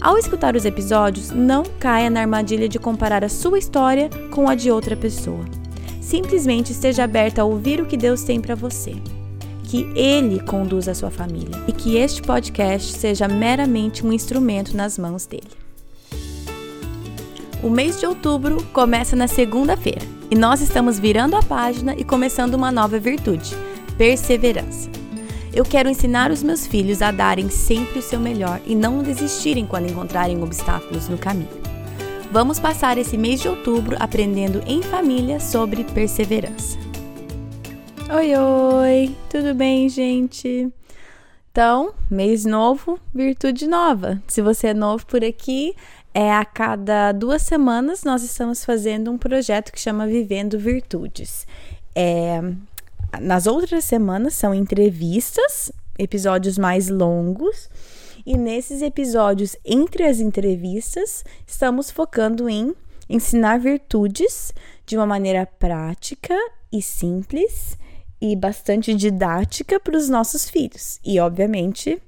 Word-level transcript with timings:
Ao 0.00 0.16
escutar 0.16 0.54
os 0.54 0.64
episódios, 0.64 1.30
não 1.30 1.64
caia 1.80 2.08
na 2.08 2.20
armadilha 2.20 2.68
de 2.68 2.78
comparar 2.78 3.24
a 3.24 3.28
sua 3.28 3.58
história 3.58 4.08
com 4.30 4.48
a 4.48 4.54
de 4.54 4.70
outra 4.70 4.96
pessoa. 4.96 5.44
Simplesmente 6.00 6.70
esteja 6.70 7.02
aberta 7.02 7.42
a 7.42 7.44
ouvir 7.44 7.80
o 7.80 7.86
que 7.86 7.96
Deus 7.96 8.22
tem 8.22 8.40
para 8.40 8.54
você. 8.54 8.94
Que 9.64 9.90
Ele 9.96 10.40
conduza 10.40 10.92
a 10.92 10.94
sua 10.94 11.10
família 11.10 11.62
e 11.66 11.72
que 11.72 11.96
este 11.96 12.22
podcast 12.22 12.92
seja 12.92 13.26
meramente 13.26 14.06
um 14.06 14.12
instrumento 14.12 14.76
nas 14.76 14.96
mãos 14.96 15.26
dele. 15.26 15.50
O 17.60 17.68
mês 17.68 17.98
de 17.98 18.06
outubro 18.06 18.64
começa 18.72 19.16
na 19.16 19.26
segunda-feira 19.26 20.06
e 20.30 20.36
nós 20.36 20.60
estamos 20.60 20.98
virando 20.98 21.34
a 21.34 21.42
página 21.42 21.92
e 21.98 22.04
começando 22.04 22.54
uma 22.54 22.70
nova 22.70 23.00
virtude: 23.00 23.50
perseverança. 23.98 24.97
Eu 25.52 25.64
quero 25.64 25.88
ensinar 25.88 26.30
os 26.30 26.42
meus 26.42 26.66
filhos 26.66 27.00
a 27.00 27.10
darem 27.10 27.48
sempre 27.48 27.98
o 27.98 28.02
seu 28.02 28.20
melhor 28.20 28.60
e 28.66 28.74
não 28.74 29.02
desistirem 29.02 29.66
quando 29.66 29.90
encontrarem 29.90 30.42
obstáculos 30.42 31.08
no 31.08 31.16
caminho. 31.16 31.48
Vamos 32.30 32.60
passar 32.60 32.98
esse 32.98 33.16
mês 33.16 33.40
de 33.40 33.48
outubro 33.48 33.96
aprendendo 33.98 34.62
em 34.66 34.82
família 34.82 35.40
sobre 35.40 35.84
perseverança. 35.84 36.78
Oi, 38.14 38.36
oi, 38.36 39.16
tudo 39.30 39.54
bem, 39.54 39.88
gente? 39.88 40.70
Então, 41.50 41.92
mês 42.10 42.44
novo, 42.44 43.00
virtude 43.14 43.66
nova. 43.66 44.22
Se 44.28 44.42
você 44.42 44.68
é 44.68 44.74
novo 44.74 45.06
por 45.06 45.24
aqui, 45.24 45.74
é 46.12 46.32
a 46.32 46.44
cada 46.44 47.12
duas 47.12 47.42
semanas 47.42 48.04
nós 48.04 48.22
estamos 48.22 48.64
fazendo 48.64 49.10
um 49.10 49.18
projeto 49.18 49.72
que 49.72 49.80
chama 49.80 50.06
Vivendo 50.06 50.58
Virtudes. 50.58 51.46
É, 51.94 52.40
nas 53.20 53.46
outras 53.46 53.84
semanas 53.84 54.34
são 54.34 54.54
entrevistas, 54.54 55.72
episódios 55.98 56.58
mais 56.58 56.88
longos. 56.88 57.68
E 58.26 58.36
nesses 58.36 58.82
episódios, 58.82 59.56
entre 59.64 60.04
as 60.04 60.20
entrevistas, 60.20 61.24
estamos 61.46 61.90
focando 61.90 62.48
em 62.48 62.74
ensinar 63.08 63.58
virtudes 63.58 64.52
de 64.84 64.96
uma 64.96 65.06
maneira 65.06 65.46
prática 65.46 66.34
e 66.70 66.82
simples 66.82 67.78
e 68.20 68.36
bastante 68.36 68.94
didática 68.94 69.80
para 69.80 69.96
os 69.96 70.08
nossos 70.08 70.50
filhos. 70.50 71.00
E, 71.04 71.18
obviamente, 71.18 72.02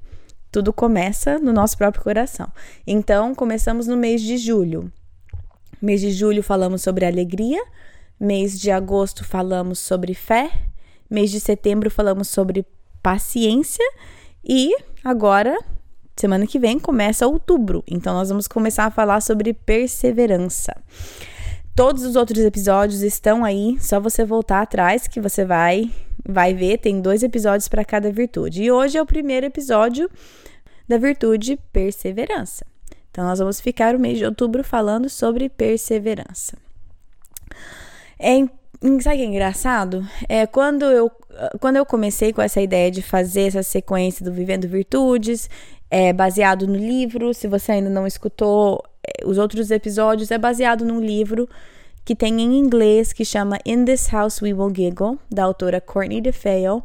tudo 0.51 0.73
começa 0.73 1.39
no 1.39 1.53
nosso 1.53 1.79
próprio 1.79 2.03
coração. 2.03 2.51
Então, 2.87 3.35
começamos 3.35 3.87
no 3.87 3.97
mês 3.97 4.21
de 4.21 4.37
julho. 4.37 4.93
Mês 5.81 6.01
de 6.01 6.11
julho 6.11 6.43
falamos 6.43 6.83
sobre 6.83 7.07
alegria, 7.07 7.63
mês 8.19 8.61
de 8.61 8.71
agosto 8.71 9.25
falamos 9.25 9.79
sobre 9.79 10.13
fé, 10.13 10.51
Mês 11.11 11.31
de 11.31 11.41
setembro 11.41 11.91
falamos 11.91 12.29
sobre 12.29 12.65
paciência 13.03 13.85
e 14.45 14.73
agora, 15.03 15.59
semana 16.17 16.47
que 16.47 16.59
vem, 16.59 16.79
começa 16.79 17.27
outubro. 17.27 17.83
Então 17.87 18.15
nós 18.15 18.29
vamos 18.29 18.47
começar 18.47 18.85
a 18.85 18.91
falar 18.91 19.21
sobre 19.21 19.53
perseverança. 19.53 20.73
Todos 21.75 22.05
os 22.05 22.15
outros 22.15 22.45
episódios 22.45 23.03
estão 23.03 23.45
aí, 23.45 23.77
só 23.81 23.99
você 23.99 24.25
voltar 24.25 24.63
atrás 24.63 25.07
que 25.07 25.21
você 25.21 25.45
vai 25.45 25.91
vai 26.27 26.53
ver, 26.55 26.79
tem 26.79 27.01
dois 27.01 27.23
episódios 27.23 27.67
para 27.67 27.85
cada 27.85 28.13
virtude. 28.13 28.63
E 28.63 28.71
hoje 28.71 28.99
é 28.99 29.03
o 29.03 29.07
primeiro 29.07 29.47
episódio 29.47 30.11
da 30.87 30.99
virtude 30.99 31.59
perseverança. 31.73 32.67
Então 33.11 33.25
nós 33.25 33.39
vamos 33.39 33.61
ficar 33.61 33.97
o 33.97 33.99
mês 33.99 34.19
de 34.19 34.25
outubro 34.25 34.63
falando 34.63 35.09
sobre 35.09 35.49
perseverança. 35.49 36.57
É 38.19 38.47
Sabe 38.81 39.17
o 39.17 39.19
que 39.19 39.23
é 39.23 39.25
engraçado? 39.27 40.07
É 40.27 40.47
quando 40.47 40.85
eu, 40.87 41.11
quando 41.61 41.77
eu 41.77 41.85
comecei 41.85 42.33
com 42.33 42.41
essa 42.41 42.63
ideia 42.63 42.91
de 42.91 43.03
fazer 43.03 43.49
essa 43.49 43.63
sequência 43.63 44.25
do 44.25 44.33
Vivendo 44.33 44.67
Virtudes, 44.67 45.51
é 45.91 46.13
baseado 46.15 46.67
no 46.67 46.77
livro. 46.77 47.35
Se 47.35 47.47
você 47.47 47.73
ainda 47.73 47.91
não 47.91 48.07
escutou 48.07 48.83
é, 49.07 49.27
os 49.27 49.37
outros 49.37 49.71
episódios, 49.71 50.31
é 50.31 50.39
baseado 50.39 50.83
num 50.83 51.01
livro 51.01 51.47
que 52.05 52.17
tem 52.17 52.41
em 52.41 52.59
inglês 52.59 53.13
que 53.13 53.25
chama 53.25 53.59
In 53.67 53.85
This 53.85 54.09
House 54.11 54.41
We 54.41 54.55
Will 54.55 54.75
Giggle, 54.75 55.19
da 55.31 55.45
autora 55.45 55.81
Courtney 55.81 56.23
DeFeo. 56.23 56.83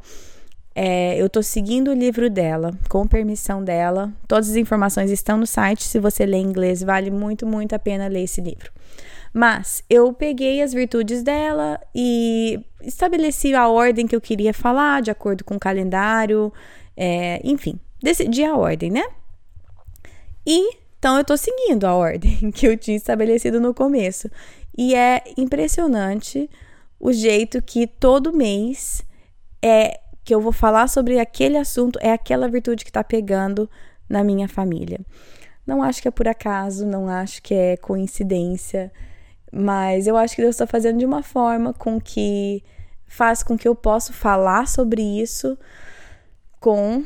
É, 0.75 1.15
eu 1.17 1.29
tô 1.29 1.41
seguindo 1.41 1.91
o 1.91 1.93
livro 1.93 2.29
dela, 2.29 2.73
com 2.89 3.07
permissão 3.07 3.63
dela. 3.63 4.11
Todas 4.27 4.49
as 4.49 4.57
informações 4.57 5.09
estão 5.09 5.37
no 5.37 5.47
site. 5.47 5.83
Se 5.83 5.99
você 5.99 6.25
lê 6.25 6.37
inglês, 6.37 6.83
vale 6.83 7.09
muito, 7.09 7.47
muito 7.47 7.73
a 7.73 7.79
pena 7.79 8.07
ler 8.07 8.23
esse 8.23 8.41
livro. 8.41 8.69
Mas 9.37 9.83
eu 9.89 10.13
peguei 10.13 10.61
as 10.61 10.71
virtudes 10.71 11.21
dela 11.21 11.77
e 11.93 12.57
estabeleci 12.81 13.53
a 13.53 13.67
ordem 13.67 14.07
que 14.07 14.15
eu 14.15 14.21
queria 14.21 14.53
falar, 14.53 15.01
de 15.01 15.11
acordo 15.11 15.43
com 15.43 15.55
o 15.55 15.59
calendário, 15.59 16.53
é, 16.95 17.41
enfim, 17.43 17.77
decidi 18.01 18.45
a 18.45 18.55
ordem, 18.55 18.89
né? 18.89 19.03
E 20.47 20.77
então 20.97 21.17
eu 21.17 21.23
tô 21.25 21.35
seguindo 21.35 21.83
a 21.83 21.93
ordem 21.93 22.49
que 22.55 22.65
eu 22.65 22.77
tinha 22.77 22.95
estabelecido 22.95 23.59
no 23.59 23.73
começo. 23.73 24.31
E 24.77 24.95
é 24.95 25.21
impressionante 25.35 26.49
o 26.97 27.11
jeito 27.11 27.61
que 27.61 27.85
todo 27.85 28.31
mês 28.31 29.03
é 29.61 29.99
que 30.23 30.33
eu 30.33 30.39
vou 30.39 30.53
falar 30.53 30.87
sobre 30.87 31.19
aquele 31.19 31.57
assunto, 31.57 31.99
é 32.01 32.13
aquela 32.13 32.47
virtude 32.47 32.85
que 32.85 32.91
tá 32.91 33.03
pegando 33.03 33.69
na 34.07 34.23
minha 34.23 34.47
família. 34.47 35.01
Não 35.67 35.83
acho 35.83 36.01
que 36.01 36.07
é 36.07 36.11
por 36.11 36.25
acaso, 36.25 36.85
não 36.85 37.09
acho 37.09 37.43
que 37.43 37.53
é 37.53 37.75
coincidência. 37.75 38.93
Mas 39.51 40.07
eu 40.07 40.17
acho 40.17 40.35
que 40.35 40.41
Deus 40.41 40.55
está 40.55 40.67
fazendo 40.67 40.99
de 40.99 41.05
uma 41.05 41.23
forma 41.23 41.73
com 41.73 41.99
que 41.99 42.63
faz 43.05 43.41
com 43.41 43.57
que 43.57 43.67
eu 43.67 43.75
possa 43.75 44.11
falar 44.11 44.67
sobre 44.67 45.01
isso 45.01 45.57
com 46.59 47.05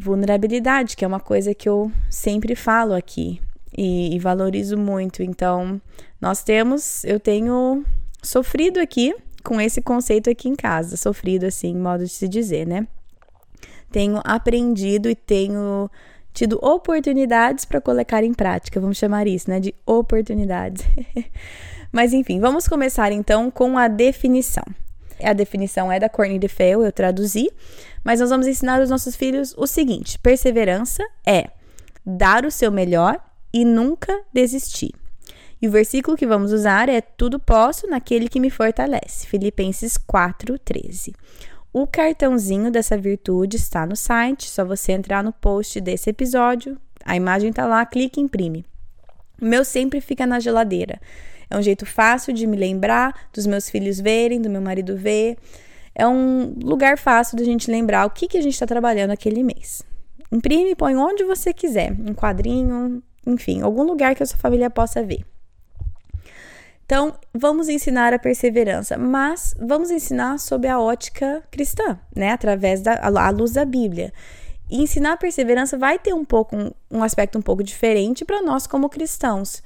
vulnerabilidade, 0.00 0.96
que 0.96 1.04
é 1.04 1.08
uma 1.08 1.20
coisa 1.20 1.54
que 1.54 1.68
eu 1.68 1.90
sempre 2.08 2.54
falo 2.54 2.94
aqui 2.94 3.40
e, 3.76 4.14
e 4.14 4.18
valorizo 4.18 4.76
muito. 4.76 5.22
Então, 5.22 5.80
nós 6.20 6.42
temos, 6.42 7.04
eu 7.04 7.18
tenho 7.18 7.84
sofrido 8.22 8.78
aqui 8.78 9.14
com 9.42 9.60
esse 9.60 9.80
conceito 9.80 10.28
aqui 10.28 10.48
em 10.48 10.54
casa, 10.54 10.96
sofrido 10.96 11.46
assim, 11.46 11.74
modo 11.74 12.04
de 12.04 12.10
se 12.10 12.28
dizer, 12.28 12.66
né? 12.66 12.86
Tenho 13.90 14.20
aprendido 14.24 15.08
e 15.08 15.14
tenho 15.14 15.90
tido 16.32 16.58
oportunidades 16.62 17.64
para 17.64 17.80
colocar 17.80 18.22
em 18.22 18.34
prática, 18.34 18.80
vamos 18.80 18.98
chamar 18.98 19.26
isso, 19.26 19.50
né, 19.50 19.58
de 19.58 19.74
oportunidades. 19.86 20.84
Mas 21.90 22.12
enfim, 22.12 22.40
vamos 22.40 22.68
começar 22.68 23.12
então 23.12 23.50
com 23.50 23.78
a 23.78 23.88
definição. 23.88 24.64
A 25.22 25.32
definição 25.32 25.90
é 25.90 25.98
da 25.98 26.08
Courtney 26.08 26.38
DeFeo, 26.38 26.84
eu 26.84 26.92
traduzi, 26.92 27.50
mas 28.04 28.20
nós 28.20 28.30
vamos 28.30 28.46
ensinar 28.46 28.80
aos 28.80 28.90
nossos 28.90 29.16
filhos 29.16 29.54
o 29.56 29.66
seguinte: 29.66 30.18
perseverança 30.18 31.02
é 31.26 31.50
dar 32.04 32.44
o 32.44 32.50
seu 32.50 32.70
melhor 32.70 33.20
e 33.52 33.64
nunca 33.64 34.20
desistir. 34.32 34.94
E 35.60 35.66
o 35.66 35.70
versículo 35.70 36.16
que 36.16 36.26
vamos 36.26 36.52
usar 36.52 36.88
é: 36.88 37.00
Tudo 37.00 37.40
posso 37.40 37.88
naquele 37.88 38.28
que 38.28 38.38
me 38.38 38.50
fortalece. 38.50 39.26
Filipenses 39.26 39.98
4:13. 39.98 41.14
O 41.72 41.86
cartãozinho 41.86 42.70
dessa 42.70 42.96
virtude 42.96 43.56
está 43.56 43.84
no 43.84 43.96
site, 43.96 44.48
só 44.48 44.64
você 44.64 44.92
entrar 44.92 45.22
no 45.22 45.32
post 45.32 45.80
desse 45.80 46.08
episódio, 46.08 46.78
a 47.04 47.14
imagem 47.14 47.50
está 47.50 47.66
lá, 47.66 47.84
clique 47.84 48.20
e 48.20 48.22
imprime. 48.22 48.64
O 49.40 49.44
meu 49.44 49.64
sempre 49.64 50.00
fica 50.00 50.26
na 50.26 50.40
geladeira. 50.40 51.00
É 51.50 51.56
um 51.56 51.62
jeito 51.62 51.86
fácil 51.86 52.32
de 52.32 52.46
me 52.46 52.56
lembrar, 52.56 53.28
dos 53.32 53.46
meus 53.46 53.68
filhos 53.70 54.00
verem, 54.00 54.40
do 54.40 54.50
meu 54.50 54.60
marido 54.60 54.96
ver. 54.96 55.36
É 55.94 56.06
um 56.06 56.54
lugar 56.62 56.98
fácil 56.98 57.36
da 57.36 57.44
gente 57.44 57.70
lembrar 57.70 58.06
o 58.06 58.10
que, 58.10 58.28
que 58.28 58.38
a 58.38 58.42
gente 58.42 58.52
está 58.52 58.66
trabalhando 58.66 59.10
aquele 59.10 59.42
mês. 59.42 59.82
Imprime 60.30 60.70
e 60.70 60.76
põe 60.76 60.94
onde 60.94 61.24
você 61.24 61.52
quiser, 61.52 61.92
um 61.92 62.14
quadrinho, 62.14 63.02
enfim, 63.26 63.62
algum 63.62 63.82
lugar 63.82 64.14
que 64.14 64.22
a 64.22 64.26
sua 64.26 64.38
família 64.38 64.68
possa 64.68 65.02
ver. 65.02 65.24
Então, 66.84 67.14
vamos 67.34 67.68
ensinar 67.68 68.14
a 68.14 68.18
perseverança, 68.18 68.96
mas 68.96 69.54
vamos 69.58 69.90
ensinar 69.90 70.38
sob 70.38 70.66
a 70.66 70.80
ótica 70.80 71.42
cristã, 71.50 71.98
né? 72.16 72.30
Através 72.30 72.80
da 72.80 72.98
a 73.02 73.30
luz 73.30 73.52
da 73.52 73.64
Bíblia. 73.64 74.10
E 74.70 74.82
ensinar 74.82 75.12
a 75.12 75.16
perseverança 75.16 75.76
vai 75.76 75.98
ter 75.98 76.14
um 76.14 76.24
pouco 76.24 76.56
um, 76.56 76.70
um 76.90 77.02
aspecto 77.02 77.38
um 77.38 77.42
pouco 77.42 77.62
diferente 77.62 78.24
para 78.24 78.40
nós 78.40 78.66
como 78.66 78.88
cristãos. 78.88 79.62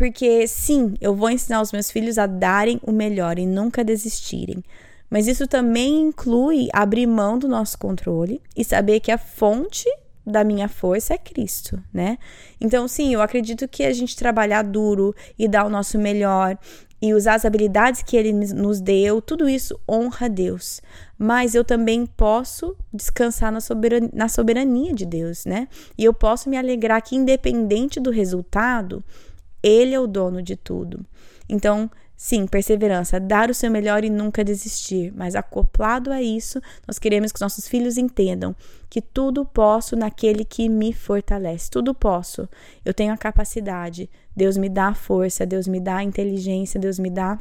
Porque 0.00 0.48
sim, 0.48 0.94
eu 0.98 1.14
vou 1.14 1.28
ensinar 1.28 1.60
os 1.60 1.72
meus 1.72 1.90
filhos 1.90 2.16
a 2.16 2.24
darem 2.24 2.80
o 2.82 2.90
melhor 2.90 3.38
e 3.38 3.44
nunca 3.44 3.84
desistirem. 3.84 4.64
Mas 5.10 5.26
isso 5.26 5.46
também 5.46 6.00
inclui 6.00 6.68
abrir 6.72 7.06
mão 7.06 7.38
do 7.38 7.46
nosso 7.46 7.76
controle 7.76 8.40
e 8.56 8.64
saber 8.64 9.00
que 9.00 9.12
a 9.12 9.18
fonte 9.18 9.84
da 10.26 10.42
minha 10.42 10.68
força 10.68 11.12
é 11.12 11.18
Cristo, 11.18 11.78
né? 11.92 12.16
Então, 12.58 12.88
sim, 12.88 13.12
eu 13.12 13.20
acredito 13.20 13.68
que 13.68 13.82
a 13.82 13.92
gente 13.92 14.16
trabalhar 14.16 14.62
duro 14.62 15.14
e 15.38 15.46
dar 15.46 15.66
o 15.66 15.70
nosso 15.70 15.98
melhor 15.98 16.56
e 17.02 17.12
usar 17.12 17.34
as 17.34 17.44
habilidades 17.44 18.02
que 18.02 18.16
ele 18.16 18.32
nos 18.32 18.80
deu, 18.80 19.20
tudo 19.20 19.50
isso 19.50 19.78
honra 19.86 20.26
a 20.26 20.28
Deus. 20.30 20.80
Mas 21.18 21.54
eu 21.54 21.62
também 21.62 22.06
posso 22.06 22.74
descansar 22.90 23.52
na 23.52 23.60
soberania, 23.60 24.10
na 24.14 24.30
soberania 24.30 24.94
de 24.94 25.04
Deus, 25.04 25.44
né? 25.44 25.68
E 25.98 26.04
eu 26.04 26.14
posso 26.14 26.48
me 26.48 26.56
alegrar 26.56 27.02
que, 27.02 27.16
independente 27.16 28.00
do 28.00 28.10
resultado, 28.10 29.04
Ele 29.62 29.94
é 29.94 30.00
o 30.00 30.06
dono 30.06 30.42
de 30.42 30.56
tudo. 30.56 31.04
Então, 31.48 31.90
Sim, 32.22 32.46
perseverança, 32.46 33.18
dar 33.18 33.48
o 33.48 33.54
seu 33.54 33.70
melhor 33.70 34.04
e 34.04 34.10
nunca 34.10 34.44
desistir, 34.44 35.10
mas 35.16 35.34
acoplado 35.34 36.12
a 36.12 36.20
isso, 36.20 36.60
nós 36.86 36.98
queremos 36.98 37.32
que 37.32 37.40
nossos 37.40 37.66
filhos 37.66 37.96
entendam 37.96 38.54
que 38.90 39.00
tudo 39.00 39.42
posso 39.42 39.96
naquele 39.96 40.44
que 40.44 40.68
me 40.68 40.92
fortalece. 40.92 41.70
Tudo 41.70 41.94
posso. 41.94 42.46
Eu 42.84 42.92
tenho 42.92 43.14
a 43.14 43.16
capacidade. 43.16 44.10
Deus 44.36 44.58
me 44.58 44.68
dá 44.68 44.88
a 44.88 44.94
força, 44.94 45.46
Deus 45.46 45.66
me 45.66 45.80
dá 45.80 45.96
a 45.96 46.04
inteligência, 46.04 46.78
Deus 46.78 46.98
me 46.98 47.08
dá 47.08 47.38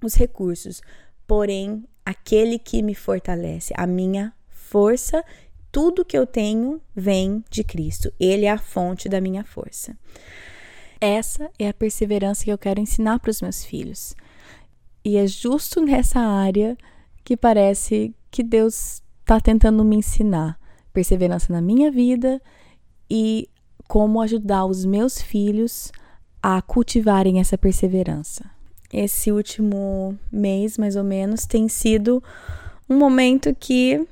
os 0.00 0.14
recursos. 0.14 0.80
Porém, 1.26 1.82
aquele 2.06 2.56
que 2.56 2.84
me 2.84 2.94
fortalece, 2.94 3.74
a 3.76 3.84
minha 3.84 4.32
força, 4.48 5.24
tudo 5.72 6.04
que 6.04 6.16
eu 6.16 6.24
tenho 6.24 6.80
vem 6.94 7.42
de 7.50 7.64
Cristo. 7.64 8.12
Ele 8.20 8.44
é 8.44 8.50
a 8.52 8.58
fonte 8.58 9.08
da 9.08 9.20
minha 9.20 9.42
força. 9.42 9.98
Essa 11.04 11.50
é 11.58 11.68
a 11.68 11.74
perseverança 11.74 12.44
que 12.44 12.50
eu 12.50 12.56
quero 12.56 12.80
ensinar 12.80 13.18
para 13.18 13.30
os 13.30 13.42
meus 13.42 13.62
filhos. 13.62 14.14
E 15.04 15.18
é 15.18 15.26
justo 15.26 15.82
nessa 15.82 16.18
área 16.18 16.78
que 17.22 17.36
parece 17.36 18.14
que 18.30 18.42
Deus 18.42 19.02
está 19.20 19.38
tentando 19.38 19.84
me 19.84 19.96
ensinar 19.96 20.58
perseverança 20.94 21.52
na 21.52 21.60
minha 21.60 21.90
vida 21.90 22.40
e 23.10 23.50
como 23.86 24.18
ajudar 24.22 24.64
os 24.64 24.86
meus 24.86 25.20
filhos 25.20 25.92
a 26.42 26.62
cultivarem 26.62 27.38
essa 27.38 27.58
perseverança. 27.58 28.50
Esse 28.90 29.30
último 29.30 30.18
mês, 30.32 30.78
mais 30.78 30.96
ou 30.96 31.04
menos, 31.04 31.44
tem 31.44 31.68
sido 31.68 32.24
um 32.88 32.96
momento 32.96 33.54
que 33.54 34.08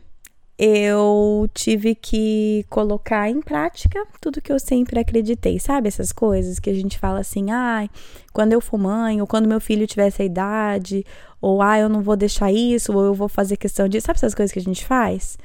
eu 0.58 1.48
tive 1.54 1.94
que 1.94 2.64
colocar 2.68 3.28
em 3.28 3.40
prática 3.40 4.04
tudo 4.20 4.40
que 4.40 4.52
eu 4.52 4.58
sempre 4.58 5.00
acreditei, 5.00 5.58
sabe? 5.58 5.88
Essas 5.88 6.12
coisas 6.12 6.58
que 6.58 6.70
a 6.70 6.74
gente 6.74 6.98
fala 6.98 7.20
assim, 7.20 7.50
ai, 7.50 7.90
ah, 7.92 7.98
quando 8.32 8.52
eu 8.52 8.60
for 8.60 8.78
mãe, 8.78 9.20
ou 9.20 9.26
quando 9.26 9.48
meu 9.48 9.60
filho 9.60 9.86
tiver 9.86 10.06
essa 10.06 10.22
idade, 10.22 11.04
ou 11.40 11.62
ah, 11.62 11.78
eu 11.78 11.88
não 11.88 12.02
vou 12.02 12.16
deixar 12.16 12.52
isso, 12.52 12.92
ou 12.92 13.04
eu 13.04 13.14
vou 13.14 13.28
fazer 13.28 13.56
questão 13.56 13.88
disso. 13.88 14.06
Sabe 14.06 14.18
essas 14.18 14.34
coisas 14.34 14.52
que 14.52 14.58
a 14.58 14.62
gente 14.62 14.84
faz? 14.84 15.38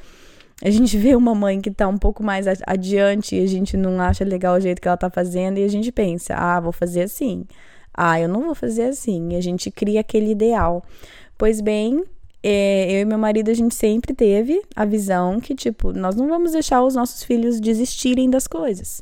A 0.63 0.69
gente 0.69 0.97
vê 0.97 1.15
uma 1.15 1.35
mãe 1.35 1.61
que 1.61 1.71
tá 1.71 1.87
um 1.87 1.97
pouco 1.97 2.23
mais 2.23 2.45
adiante 2.65 3.35
e 3.35 3.43
a 3.43 3.47
gente 3.47 3.77
não 3.77 4.01
acha 4.01 4.25
legal 4.25 4.55
o 4.55 4.59
jeito 4.59 4.81
que 4.81 4.87
ela 4.87 4.97
tá 4.97 5.09
fazendo, 5.09 5.57
e 5.57 5.63
a 5.63 5.67
gente 5.67 5.91
pensa, 5.91 6.35
ah, 6.35 6.59
vou 6.59 6.71
fazer 6.71 7.03
assim. 7.03 7.45
Ah, 7.93 8.19
eu 8.19 8.27
não 8.27 8.43
vou 8.43 8.55
fazer 8.55 8.83
assim. 8.83 9.33
E 9.33 9.35
a 9.35 9.41
gente 9.41 9.71
cria 9.71 10.01
aquele 10.01 10.31
ideal. 10.31 10.83
Pois 11.37 11.61
bem, 11.61 12.03
é, 12.43 12.91
eu 12.91 13.01
e 13.01 13.05
meu 13.05 13.17
marido, 13.17 13.49
a 13.49 13.53
gente 13.53 13.75
sempre 13.75 14.13
teve 14.13 14.61
a 14.75 14.85
visão 14.85 15.39
que, 15.39 15.55
tipo, 15.55 15.91
nós 15.91 16.15
não 16.15 16.27
vamos 16.27 16.51
deixar 16.51 16.83
os 16.83 16.95
nossos 16.95 17.23
filhos 17.23 17.59
desistirem 17.59 18.29
das 18.29 18.47
coisas. 18.47 19.01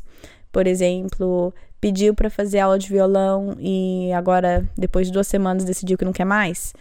Por 0.52 0.68
exemplo, 0.68 1.54
pediu 1.82 2.14
para 2.14 2.30
fazer 2.30 2.60
aula 2.60 2.80
de 2.80 2.88
violão 2.88 3.56
e 3.60 4.12
agora, 4.14 4.68
depois 4.78 5.08
de 5.08 5.14
duas 5.14 5.28
semanas, 5.28 5.66
decidiu 5.66 5.98
que 5.98 6.06
não 6.06 6.14
quer 6.14 6.26
mais. 6.26 6.74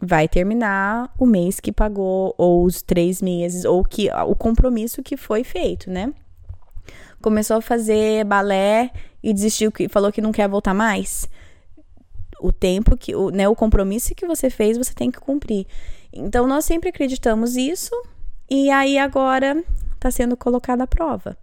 Vai 0.00 0.28
terminar 0.28 1.10
o 1.18 1.24
mês 1.24 1.58
que 1.58 1.72
pagou, 1.72 2.34
ou 2.36 2.64
os 2.64 2.82
três 2.82 3.22
meses, 3.22 3.64
ou 3.64 3.82
que 3.82 4.10
o 4.28 4.34
compromisso 4.34 5.02
que 5.02 5.16
foi 5.16 5.42
feito, 5.42 5.90
né? 5.90 6.12
Começou 7.22 7.56
a 7.56 7.62
fazer 7.62 8.24
balé 8.24 8.90
e 9.22 9.32
desistiu, 9.32 9.72
que 9.72 9.88
falou 9.88 10.12
que 10.12 10.20
não 10.20 10.32
quer 10.32 10.46
voltar 10.46 10.74
mais 10.74 11.26
o 12.40 12.52
tempo 12.52 12.96
que, 12.96 13.14
o, 13.14 13.30
né, 13.30 13.48
o 13.48 13.54
compromisso 13.54 14.14
que 14.14 14.26
você 14.26 14.50
fez, 14.50 14.76
você 14.76 14.92
tem 14.94 15.10
que 15.10 15.20
cumprir. 15.20 15.66
Então 16.12 16.46
nós 16.46 16.64
sempre 16.64 16.88
acreditamos 16.88 17.56
isso 17.56 17.94
e 18.48 18.70
aí 18.70 18.98
agora 18.98 19.62
está 19.94 20.10
sendo 20.10 20.36
colocada 20.36 20.84
à 20.84 20.86
prova. 20.86 21.36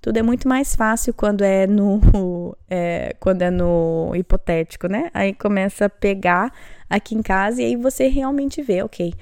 Tudo 0.00 0.16
é 0.16 0.22
muito 0.22 0.48
mais 0.48 0.74
fácil 0.74 1.12
quando 1.12 1.42
é 1.42 1.66
no 1.66 2.56
é, 2.68 3.14
quando 3.20 3.42
é 3.42 3.50
no 3.50 4.12
hipotético, 4.14 4.88
né? 4.88 5.10
Aí 5.12 5.34
começa 5.34 5.86
a 5.86 5.90
pegar 5.90 6.52
aqui 6.88 7.14
em 7.14 7.22
casa 7.22 7.60
e 7.60 7.66
aí 7.66 7.76
você 7.76 8.08
realmente 8.08 8.62
vê, 8.62 8.82
ok, 8.82 9.12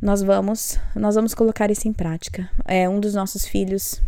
nós 0.00 0.22
vamos 0.22 0.78
nós 0.96 1.14
vamos 1.14 1.34
colocar 1.34 1.70
isso 1.70 1.86
em 1.86 1.92
prática. 1.92 2.48
É 2.64 2.88
um 2.88 2.98
dos 2.98 3.14
nossos 3.14 3.44
filhos 3.44 4.00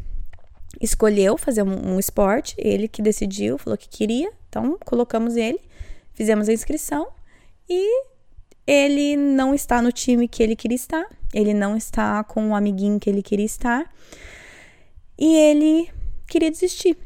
escolheu 0.80 1.36
fazer 1.36 1.62
um, 1.62 1.94
um 1.94 1.98
esporte, 1.98 2.54
ele 2.58 2.88
que 2.88 3.02
decidiu, 3.02 3.58
falou 3.58 3.76
que 3.76 3.88
queria, 3.88 4.30
então 4.48 4.78
colocamos 4.84 5.36
ele 5.36 5.60
Fizemos 6.14 6.48
a 6.48 6.52
inscrição 6.52 7.08
e 7.68 8.04
ele 8.66 9.16
não 9.16 9.54
está 9.54 9.82
no 9.82 9.90
time 9.90 10.28
que 10.28 10.42
ele 10.42 10.54
queria 10.54 10.76
estar, 10.76 11.04
ele 11.32 11.52
não 11.52 11.76
está 11.76 12.22
com 12.24 12.50
o 12.50 12.54
amiguinho 12.54 13.00
que 13.00 13.10
ele 13.10 13.22
queria 13.22 13.46
estar 13.46 13.90
e 15.18 15.36
ele 15.36 15.90
queria 16.26 16.50
desistir. 16.50 16.96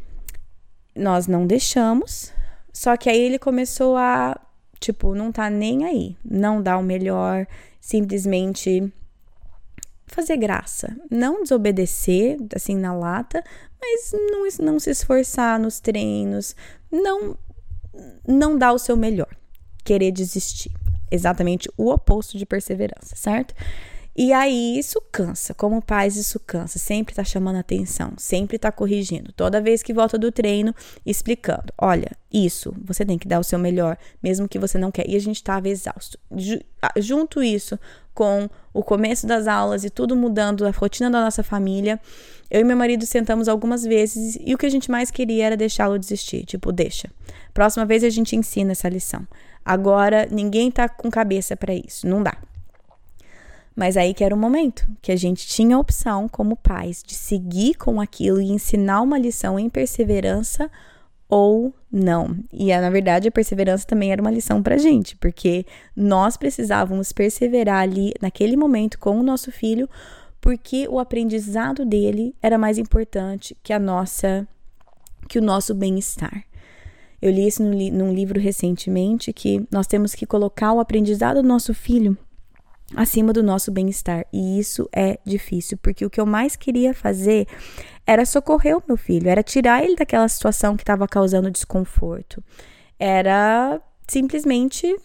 Nós 0.95 1.27
não 1.27 1.47
deixamos, 1.47 2.33
só 2.73 2.97
que 2.97 3.09
aí 3.09 3.21
ele 3.21 3.39
começou 3.39 3.97
a, 3.97 4.39
tipo, 4.81 5.15
não 5.15 5.31
tá 5.31 5.51
nem 5.51 5.85
aí, 5.85 6.17
não 6.25 6.63
dá 6.63 6.77
o 6.79 6.83
melhor, 6.83 7.47
simplesmente 7.81 8.93
fazer 10.07 10.37
graça, 10.37 10.97
não 11.11 11.43
desobedecer 11.43 12.39
assim 12.55 12.77
na 12.77 12.95
lata, 12.95 13.43
mas 13.81 14.13
não, 14.13 14.67
não 14.67 14.79
se 14.79 14.91
esforçar 14.91 15.59
nos 15.59 15.81
treinos, 15.81 16.55
não 16.91 17.37
não 18.27 18.57
dar 18.57 18.73
o 18.73 18.79
seu 18.79 18.97
melhor, 18.97 19.29
querer 19.85 20.11
desistir. 20.11 20.73
Exatamente 21.11 21.71
o 21.77 21.91
oposto 21.91 22.37
de 22.37 22.45
perseverança, 22.45 23.15
certo? 23.15 23.55
E 24.19 24.33
aí 24.33 24.79
isso 24.79 24.99
cansa, 25.13 25.53
como 25.53 25.83
pais 25.83 26.17
isso 26.17 26.41
cansa, 26.41 26.79
sempre 26.79 27.15
tá 27.15 27.23
chamando 27.23 27.57
atenção, 27.57 28.15
sempre 28.17 28.59
tá 28.59 28.73
corrigindo, 28.73 29.31
toda 29.33 29.61
vez 29.61 29.83
que 29.83 29.93
volta 29.93 30.17
do 30.17 30.33
treino, 30.33 30.75
explicando, 31.05 31.71
olha, 31.77 32.11
isso, 32.33 32.75
você 32.83 33.05
tem 33.05 33.19
que 33.19 33.29
dar 33.29 33.39
o 33.39 33.45
seu 33.45 33.59
melhor, 33.59 33.99
mesmo 34.23 34.49
que 34.49 34.59
você 34.59 34.79
não 34.79 34.91
quer, 34.91 35.07
e 35.07 35.15
a 35.15 35.21
gente 35.21 35.45
tava 35.45 35.69
exausto. 35.69 36.19
Junto 36.97 37.43
isso 37.43 37.79
com 38.17 38.49
o 38.73 38.83
começo 38.83 39.27
das 39.27 39.47
aulas 39.47 39.85
e 39.85 39.91
tudo 39.91 40.17
mudando 40.17 40.67
a 40.67 40.71
rotina 40.71 41.11
da 41.11 41.21
nossa 41.21 41.43
família, 41.43 42.01
eu 42.51 42.63
e 42.63 42.65
meu 42.65 42.77
marido 42.77 43.05
sentamos 43.05 43.47
algumas 43.47 43.85
vezes 43.85 44.39
e 44.41 44.55
o 44.55 44.59
que 44.59 44.65
a 44.65 44.71
gente 44.71 44.91
mais 44.91 45.11
queria 45.11 45.45
era 45.45 45.57
deixá-lo 45.57 45.99
desistir, 45.99 46.45
tipo, 46.47 46.73
deixa. 46.73 47.11
Próxima 47.53 47.85
vez 47.85 48.03
a 48.03 48.09
gente 48.09 48.35
ensina 48.35 48.73
essa 48.73 48.89
lição. 48.89 49.29
Agora 49.63 50.27
ninguém 50.31 50.71
tá 50.71 50.89
com 50.89 51.11
cabeça 51.11 51.55
para 51.55 51.75
isso, 51.75 52.07
não 52.07 52.23
dá. 52.23 52.37
Mas 53.75 53.99
aí 53.99 54.15
que 54.15 54.25
era 54.25 54.35
o 54.35 54.39
momento 54.39 54.89
que 55.03 55.13
a 55.13 55.17
gente 55.17 55.47
tinha 55.47 55.77
a 55.77 55.79
opção, 55.79 56.27
como 56.27 56.57
pais, 56.57 57.03
de 57.07 57.13
seguir 57.13 57.75
com 57.75 58.01
aquilo 58.01 58.41
e 58.41 58.51
ensinar 58.51 59.03
uma 59.03 59.19
lição 59.19 59.59
em 59.59 59.69
perseverança 59.69 60.71
ou 61.29 61.75
não. 61.91 62.37
E 62.53 62.75
na 62.77 62.91
verdade 62.91 63.29
a 63.29 63.33
perseverança 63.33 63.87
também 63.87 64.13
era 64.13 64.21
uma 64.21 64.31
lição 64.31 64.63
pra 64.63 64.77
gente, 64.77 65.17
porque 65.17 65.65
nós 65.95 66.37
precisávamos 66.37 67.13
perseverar 67.13 67.83
ali 67.83 68.13
naquele 68.21 68.57
momento 68.57 68.99
com 68.99 69.19
o 69.19 69.23
nosso 69.23 69.51
filho, 69.51 69.89
porque 70.41 70.87
o 70.89 70.99
aprendizado 70.99 71.85
dele 71.85 72.35
era 72.43 72.59
mais 72.59 72.79
importante 72.79 73.57
que 73.63 73.73
a 73.73 73.79
nossa 73.79 74.47
que 75.29 75.39
o 75.41 75.43
nosso 75.43 75.75
bem-estar. 75.75 76.45
Eu 77.21 77.33
li 77.33 77.49
isso 77.49 77.63
num 77.63 78.13
livro 78.13 78.39
recentemente 78.39 79.33
que 79.33 79.67
nós 79.73 79.89
temos 79.89 80.15
que 80.15 80.25
colocar 80.25 80.73
o 80.73 80.79
aprendizado 80.79 81.43
do 81.43 81.49
nosso 81.49 81.75
filho 81.75 82.17
acima 82.95 83.33
do 83.33 83.43
nosso 83.43 83.71
bem-estar. 83.71 84.27
E 84.33 84.59
isso 84.59 84.89
é 84.95 85.19
difícil, 85.25 85.79
porque 85.79 86.05
o 86.05 86.11
que 86.11 86.21
eu 86.21 86.27
mais 86.27 86.55
queria 86.57 86.95
fazer 86.95 87.47
era 88.07 88.25
socorrer 88.25 88.77
o 88.77 88.83
meu 88.87 88.97
filho, 88.97 89.29
era 89.29 89.43
tirar 89.43 89.83
ele 89.83 89.97
daquela 89.97 90.29
situação 90.29 90.77
que 90.77 90.83
estava 90.83 91.09
causando 91.09 91.51
desconforto. 91.51 92.43
Era 92.99 93.81
simplesmente 94.07 94.97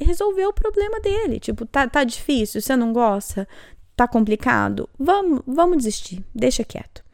resolver 0.00 0.46
o 0.46 0.52
problema 0.52 0.98
dele. 1.00 1.38
Tipo, 1.38 1.66
tá, 1.66 1.88
tá 1.88 2.02
difícil, 2.02 2.60
você 2.60 2.74
não 2.74 2.92
gosta, 2.92 3.46
tá 3.94 4.08
complicado, 4.08 4.88
vamos, 4.98 5.42
vamos 5.46 5.78
desistir, 5.78 6.24
deixa 6.34 6.64
quieto. 6.64 7.04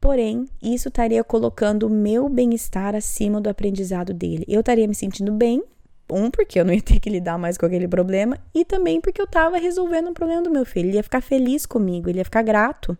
Porém, 0.00 0.46
isso 0.62 0.88
estaria 0.88 1.24
colocando 1.24 1.86
o 1.86 1.90
meu 1.90 2.28
bem-estar 2.28 2.94
acima 2.94 3.40
do 3.40 3.48
aprendizado 3.48 4.12
dele. 4.12 4.44
Eu 4.46 4.60
estaria 4.60 4.86
me 4.86 4.94
sentindo 4.94 5.32
bem 5.32 5.62
um, 6.10 6.30
porque 6.30 6.58
eu 6.60 6.64
não 6.64 6.72
ia 6.72 6.82
ter 6.82 7.00
que 7.00 7.10
lidar 7.10 7.38
mais 7.38 7.58
com 7.58 7.66
aquele 7.66 7.88
problema, 7.88 8.38
e 8.54 8.64
também 8.64 9.00
porque 9.00 9.20
eu 9.20 9.24
estava 9.24 9.58
resolvendo 9.58 10.08
um 10.08 10.14
problema 10.14 10.42
do 10.42 10.50
meu 10.50 10.64
filho. 10.64 10.88
Ele 10.88 10.96
ia 10.96 11.02
ficar 11.02 11.20
feliz 11.20 11.66
comigo, 11.66 12.08
ele 12.08 12.18
ia 12.18 12.24
ficar 12.24 12.42
grato. 12.42 12.96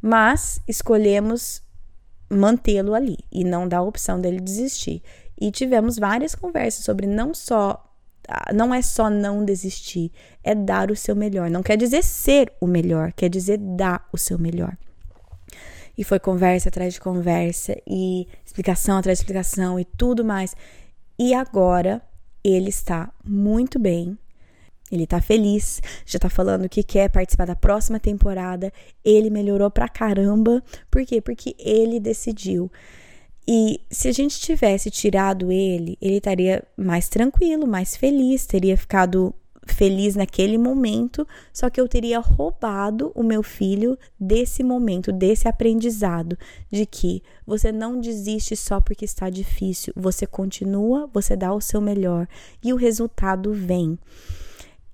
Mas 0.00 0.60
escolhemos 0.68 1.62
mantê-lo 2.30 2.94
ali 2.94 3.18
e 3.32 3.42
não 3.42 3.66
dar 3.66 3.78
a 3.78 3.82
opção 3.82 4.20
dele 4.20 4.40
desistir. 4.40 5.02
E 5.40 5.50
tivemos 5.50 5.98
várias 5.98 6.34
conversas 6.34 6.84
sobre 6.84 7.06
não 7.06 7.32
só 7.32 7.84
não 8.54 8.74
é 8.74 8.82
só 8.82 9.08
não 9.08 9.42
desistir, 9.42 10.12
é 10.44 10.54
dar 10.54 10.90
o 10.90 10.96
seu 10.96 11.16
melhor. 11.16 11.48
Não 11.48 11.62
quer 11.62 11.76
dizer 11.76 12.04
ser 12.04 12.52
o 12.60 12.66
melhor, 12.66 13.10
quer 13.12 13.30
dizer 13.30 13.56
dar 13.56 14.06
o 14.12 14.18
seu 14.18 14.38
melhor. 14.38 14.76
E 15.96 16.04
foi 16.04 16.18
conversa 16.18 16.68
atrás 16.68 16.94
de 16.94 17.00
conversa, 17.00 17.74
e 17.86 18.28
explicação 18.44 18.98
atrás 18.98 19.18
de 19.18 19.22
explicação, 19.22 19.80
e 19.80 19.84
tudo 19.84 20.24
mais. 20.24 20.54
E 21.18 21.32
agora 21.32 22.02
ele 22.48 22.70
está 22.70 23.12
muito 23.24 23.78
bem. 23.78 24.16
Ele 24.90 25.06
tá 25.06 25.20
feliz, 25.20 25.82
já 26.06 26.18
tá 26.18 26.30
falando 26.30 26.68
que 26.68 26.82
quer 26.82 27.10
participar 27.10 27.46
da 27.46 27.54
próxima 27.54 28.00
temporada. 28.00 28.72
Ele 29.04 29.28
melhorou 29.28 29.70
pra 29.70 29.88
caramba. 29.88 30.62
Por 30.90 31.04
quê? 31.04 31.20
Porque 31.20 31.54
ele 31.58 32.00
decidiu. 32.00 32.70
E 33.46 33.80
se 33.90 34.08
a 34.08 34.12
gente 34.12 34.40
tivesse 34.40 34.90
tirado 34.90 35.52
ele, 35.52 35.96
ele 36.00 36.16
estaria 36.16 36.62
mais 36.76 37.08
tranquilo, 37.08 37.66
mais 37.66 37.96
feliz, 37.96 38.46
teria 38.46 38.76
ficado 38.76 39.34
feliz 39.72 40.16
naquele 40.16 40.58
momento, 40.58 41.26
só 41.52 41.68
que 41.70 41.80
eu 41.80 41.88
teria 41.88 42.18
roubado 42.18 43.12
o 43.14 43.22
meu 43.22 43.42
filho 43.42 43.98
desse 44.18 44.62
momento, 44.62 45.12
desse 45.12 45.48
aprendizado, 45.48 46.38
de 46.70 46.86
que 46.86 47.22
você 47.46 47.70
não 47.72 48.00
desiste 48.00 48.56
só 48.56 48.80
porque 48.80 49.04
está 49.04 49.30
difícil, 49.30 49.92
você 49.96 50.26
continua, 50.26 51.08
você 51.12 51.36
dá 51.36 51.52
o 51.52 51.60
seu 51.60 51.80
melhor 51.80 52.26
e 52.62 52.72
o 52.72 52.76
resultado 52.76 53.52
vem. 53.52 53.98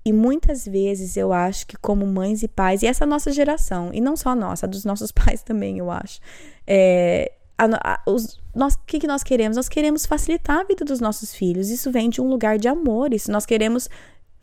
E 0.05 0.13
muitas 0.13 0.65
vezes 0.65 1.17
eu 1.17 1.33
acho 1.33 1.65
que, 1.65 1.75
como 1.77 2.05
mães 2.05 2.43
e 2.43 2.47
pais, 2.47 2.83
e 2.83 2.85
essa 2.85 3.07
nossa 3.07 3.31
geração, 3.31 3.89
e 3.91 3.99
não 3.99 4.15
só 4.15 4.29
a 4.29 4.35
nossa, 4.35 4.67
a 4.67 4.69
dos 4.69 4.85
nossos 4.85 5.09
pais 5.13 5.41
também, 5.41 5.79
eu 5.79 5.89
acho, 5.89 6.19
é, 6.67 7.31
o 8.05 8.85
que, 8.85 8.99
que 8.99 9.07
nós 9.07 9.23
queremos? 9.23 9.55
Nós 9.55 9.69
queremos 9.69 10.05
facilitar 10.05 10.59
a 10.59 10.63
vida 10.63 10.83
dos 10.83 10.99
nossos 10.99 11.33
filhos. 11.33 11.69
Isso 11.69 11.91
vem 11.91 12.09
de 12.09 12.21
um 12.21 12.27
lugar 12.27 12.57
de 12.57 12.67
amor. 12.67 13.13
Isso 13.13 13.31
nós 13.31 13.45
queremos 13.45 13.89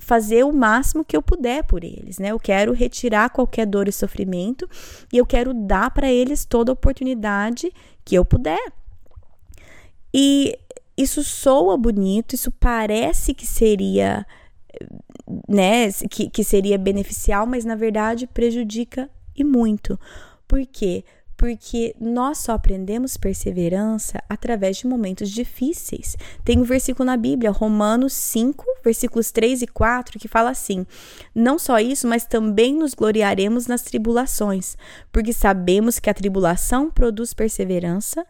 fazer 0.02 0.44
o 0.44 0.52
máximo 0.52 1.04
que 1.04 1.16
eu 1.16 1.23
puder 1.23 1.62
por 1.64 1.85
eles, 1.85 2.18
né? 2.18 2.32
Eu 2.32 2.40
quero 2.40 2.73
retirar 2.73 3.30
qualquer 3.30 3.64
dor 3.66 3.87
e 3.87 3.92
sofrimento 3.92 4.68
e 5.12 5.16
eu 5.16 5.25
quero 5.25 5.54
dar 5.54 5.90
para 5.90 6.11
eles 6.11 6.44
toda 6.44 6.73
a 6.73 6.75
oportunidade 6.75 7.73
que 8.04 8.16
eu 8.16 8.25
puder. 8.25 8.73
E 10.12 10.59
isso 10.97 11.23
soa 11.23 11.76
bonito, 11.76 12.35
isso 12.35 12.50
parece 12.50 13.32
que 13.32 13.47
seria, 13.47 14.26
né, 15.49 15.90
que, 16.11 16.28
que 16.28 16.42
seria 16.42 16.76
beneficial, 16.76 17.47
mas 17.47 17.64
na 17.64 17.76
verdade 17.76 18.26
prejudica 18.26 19.09
e 19.37 19.44
muito. 19.44 19.99
Por 20.49 20.66
quê? 20.66 21.04
porque 21.04 21.04
nós 22.01 22.39
só 22.39 22.53
aprendemos 22.53 23.17
perseverança 23.17 24.23
através 24.29 24.77
de 24.77 24.87
momentos 24.87 25.31
difíceis. 25.31 26.17
Tem 26.45 26.59
um 26.59 26.65
versículo 26.65 27.07
na 27.07 27.17
Bíblia, 27.17 27.51
Romanos 27.51 28.13
5, 28.13 28.65
versículos 28.85 29.31
3 29.31 29.63
e 29.63 29.67
4, 29.67 30.19
que 30.19 30.29
fala 30.29 30.51
assim: 30.51 30.87
Não 31.35 31.59
só 31.59 31.79
isso, 31.79 32.07
mas 32.07 32.25
também 32.25 32.75
nos 32.75 32.95
gloriaremos 32.95 33.67
nas 33.67 33.83
tribulações, 33.83 34.77
porque 35.11 35.33
sabemos 35.33 35.99
que 35.99 36.11
a 36.11 36.15
tribulação 36.15 36.91
produz 36.91 37.35
perseverança, 37.35 38.27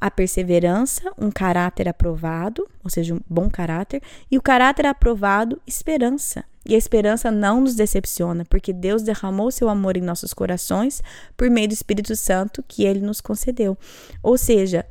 a 0.00 0.10
perseverança, 0.10 1.12
um 1.18 1.30
caráter 1.30 1.88
aprovado, 1.88 2.66
ou 2.82 2.88
seja, 2.88 3.14
um 3.14 3.20
bom 3.28 3.50
caráter, 3.50 4.02
e 4.30 4.38
o 4.38 4.42
caráter 4.42 4.86
aprovado, 4.86 5.60
esperança. 5.66 6.44
E 6.64 6.74
a 6.74 6.78
esperança 6.78 7.30
não 7.30 7.60
nos 7.60 7.74
decepciona, 7.74 8.44
porque 8.44 8.72
Deus 8.72 9.02
derramou 9.02 9.50
seu 9.50 9.68
amor 9.68 9.96
em 9.96 10.02
nossos 10.02 10.32
corações 10.32 11.02
por 11.36 11.50
meio 11.50 11.68
do 11.68 11.74
Espírito 11.74 12.14
Santo 12.16 12.64
que 12.66 12.84
ele 12.84 13.00
nos 13.00 13.20
concedeu. 13.20 13.76
Ou 14.22 14.36
seja, 14.36 14.86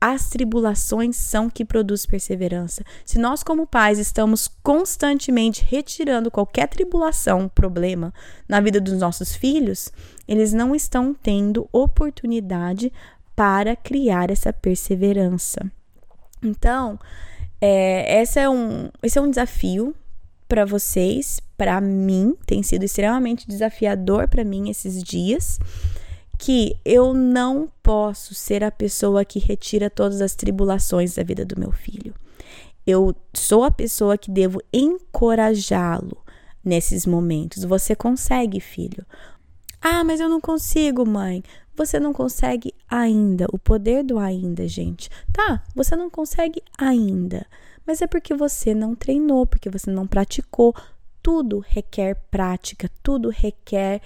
as 0.00 0.28
tribulações 0.28 1.16
são 1.16 1.48
que 1.48 1.64
produz 1.64 2.04
perseverança. 2.04 2.82
Se 3.04 3.20
nós, 3.20 3.44
como 3.44 3.68
pais, 3.68 4.00
estamos 4.00 4.48
constantemente 4.60 5.64
retirando 5.64 6.28
qualquer 6.28 6.66
tribulação, 6.66 7.48
problema 7.48 8.12
na 8.48 8.60
vida 8.60 8.80
dos 8.80 8.98
nossos 8.98 9.32
filhos, 9.32 9.92
eles 10.26 10.52
não 10.52 10.74
estão 10.74 11.14
tendo 11.14 11.68
oportunidade 11.72 12.92
para 13.34 13.74
criar 13.76 14.30
essa 14.30 14.52
perseverança. 14.52 15.70
Então, 16.42 16.98
é, 17.60 18.20
essa 18.20 18.40
é 18.40 18.48
um, 18.48 18.90
esse 19.02 19.18
é 19.18 19.22
um 19.22 19.30
desafio 19.30 19.94
para 20.48 20.64
vocês, 20.64 21.40
para 21.56 21.80
mim, 21.80 22.36
tem 22.44 22.62
sido 22.62 22.82
extremamente 22.84 23.48
desafiador 23.48 24.28
para 24.28 24.44
mim 24.44 24.68
esses 24.68 25.02
dias, 25.02 25.58
que 26.38 26.74
eu 26.84 27.14
não 27.14 27.68
posso 27.82 28.34
ser 28.34 28.64
a 28.64 28.70
pessoa 28.70 29.24
que 29.24 29.38
retira 29.38 29.88
todas 29.88 30.20
as 30.20 30.34
tribulações 30.34 31.14
da 31.14 31.22
vida 31.22 31.44
do 31.44 31.58
meu 31.58 31.70
filho. 31.70 32.12
Eu 32.86 33.14
sou 33.32 33.62
a 33.62 33.70
pessoa 33.70 34.18
que 34.18 34.30
devo 34.30 34.60
encorajá-lo 34.72 36.18
nesses 36.64 37.06
momentos. 37.06 37.64
Você 37.64 37.94
consegue, 37.94 38.58
filho. 38.58 39.06
Ah, 39.80 40.02
mas 40.04 40.20
eu 40.20 40.28
não 40.28 40.40
consigo, 40.40 41.06
mãe. 41.06 41.42
Você 41.74 41.98
não 41.98 42.12
consegue 42.12 42.74
ainda. 42.88 43.46
O 43.52 43.58
poder 43.58 44.04
do 44.04 44.18
ainda, 44.18 44.68
gente. 44.68 45.08
Tá, 45.32 45.64
você 45.74 45.96
não 45.96 46.10
consegue 46.10 46.62
ainda. 46.78 47.46
Mas 47.86 48.02
é 48.02 48.06
porque 48.06 48.34
você 48.34 48.74
não 48.74 48.94
treinou, 48.94 49.46
porque 49.46 49.70
você 49.70 49.90
não 49.90 50.06
praticou. 50.06 50.74
Tudo 51.22 51.64
requer 51.66 52.16
prática, 52.30 52.90
tudo 53.02 53.28
requer 53.28 54.00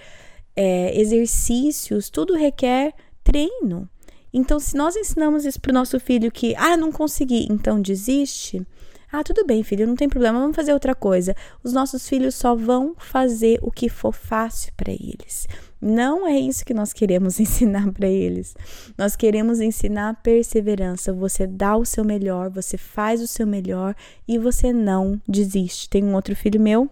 é, 0.55 0.99
exercícios, 0.99 2.09
tudo 2.09 2.35
requer 2.35 2.93
treino. 3.23 3.89
Então, 4.33 4.59
se 4.59 4.75
nós 4.75 4.95
ensinamos 4.95 5.45
isso 5.45 5.59
para 5.59 5.71
o 5.71 5.73
nosso 5.73 5.99
filho 5.99 6.31
que, 6.31 6.55
ah, 6.55 6.77
não 6.77 6.91
consegui, 6.91 7.47
então 7.49 7.81
desiste. 7.81 8.65
Ah, 9.11 9.23
tudo 9.23 9.45
bem, 9.45 9.63
filho, 9.63 9.87
não 9.87 9.95
tem 9.95 10.09
problema, 10.09 10.39
vamos 10.39 10.55
fazer 10.55 10.73
outra 10.73 10.93
coisa. 10.93 11.35
Os 11.63 11.71
nossos 11.71 12.07
filhos 12.07 12.35
só 12.35 12.53
vão 12.55 12.93
fazer 12.97 13.57
o 13.61 13.71
que 13.71 13.87
for 13.87 14.11
fácil 14.11 14.73
para 14.75 14.91
eles. 14.91 15.47
Não 15.81 16.27
é 16.27 16.37
isso 16.37 16.65
que 16.65 16.73
nós 16.73 16.91
queremos 16.91 17.39
ensinar 17.41 17.91
para 17.93 18.07
eles. 18.07 18.55
Nós 18.97 19.15
queremos 19.15 19.61
ensinar 19.61 20.21
perseverança. 20.21 21.13
Você 21.13 21.47
dá 21.47 21.77
o 21.77 21.85
seu 21.85 22.03
melhor, 22.03 22.49
você 22.49 22.77
faz 22.77 23.21
o 23.21 23.27
seu 23.27 23.47
melhor 23.47 23.95
e 24.27 24.37
você 24.37 24.73
não 24.73 25.21
desiste. 25.27 25.89
Tem 25.89 26.03
um 26.03 26.13
outro 26.13 26.35
filho 26.35 26.59
meu 26.59 26.89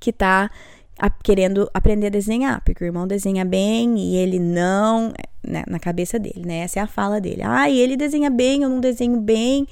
que 0.00 0.12
tá 0.12 0.50
querendo 1.22 1.68
aprender 1.74 2.06
a 2.06 2.10
desenhar, 2.10 2.62
porque 2.64 2.82
o 2.82 2.86
irmão 2.86 3.06
desenha 3.06 3.44
bem 3.44 3.98
e 3.98 4.16
ele 4.16 4.38
não, 4.38 5.12
né, 5.46 5.62
na 5.68 5.78
cabeça 5.78 6.18
dele, 6.18 6.42
né? 6.46 6.58
Essa 6.60 6.80
é 6.80 6.82
a 6.82 6.86
fala 6.86 7.20
dele. 7.20 7.42
Ah, 7.44 7.68
ele 7.68 7.96
desenha 7.96 8.30
bem, 8.30 8.62
eu 8.62 8.70
não 8.70 8.80
desenho 8.80 9.20
bem. 9.20 9.66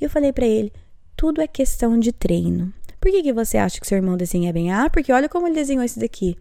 E 0.00 0.04
eu 0.04 0.10
falei 0.10 0.32
para 0.32 0.46
ele: 0.46 0.72
tudo 1.16 1.40
é 1.40 1.46
questão 1.46 1.98
de 1.98 2.12
treino. 2.12 2.72
Por 3.00 3.10
que, 3.10 3.22
que 3.22 3.32
você 3.32 3.58
acha 3.58 3.80
que 3.80 3.86
seu 3.86 3.96
irmão 3.96 4.16
desenha 4.16 4.52
bem? 4.52 4.72
Ah, 4.72 4.90
porque 4.90 5.12
olha 5.12 5.28
como 5.28 5.46
ele 5.46 5.54
desenhou 5.54 5.84
esse 5.84 5.98
daqui. 5.98 6.36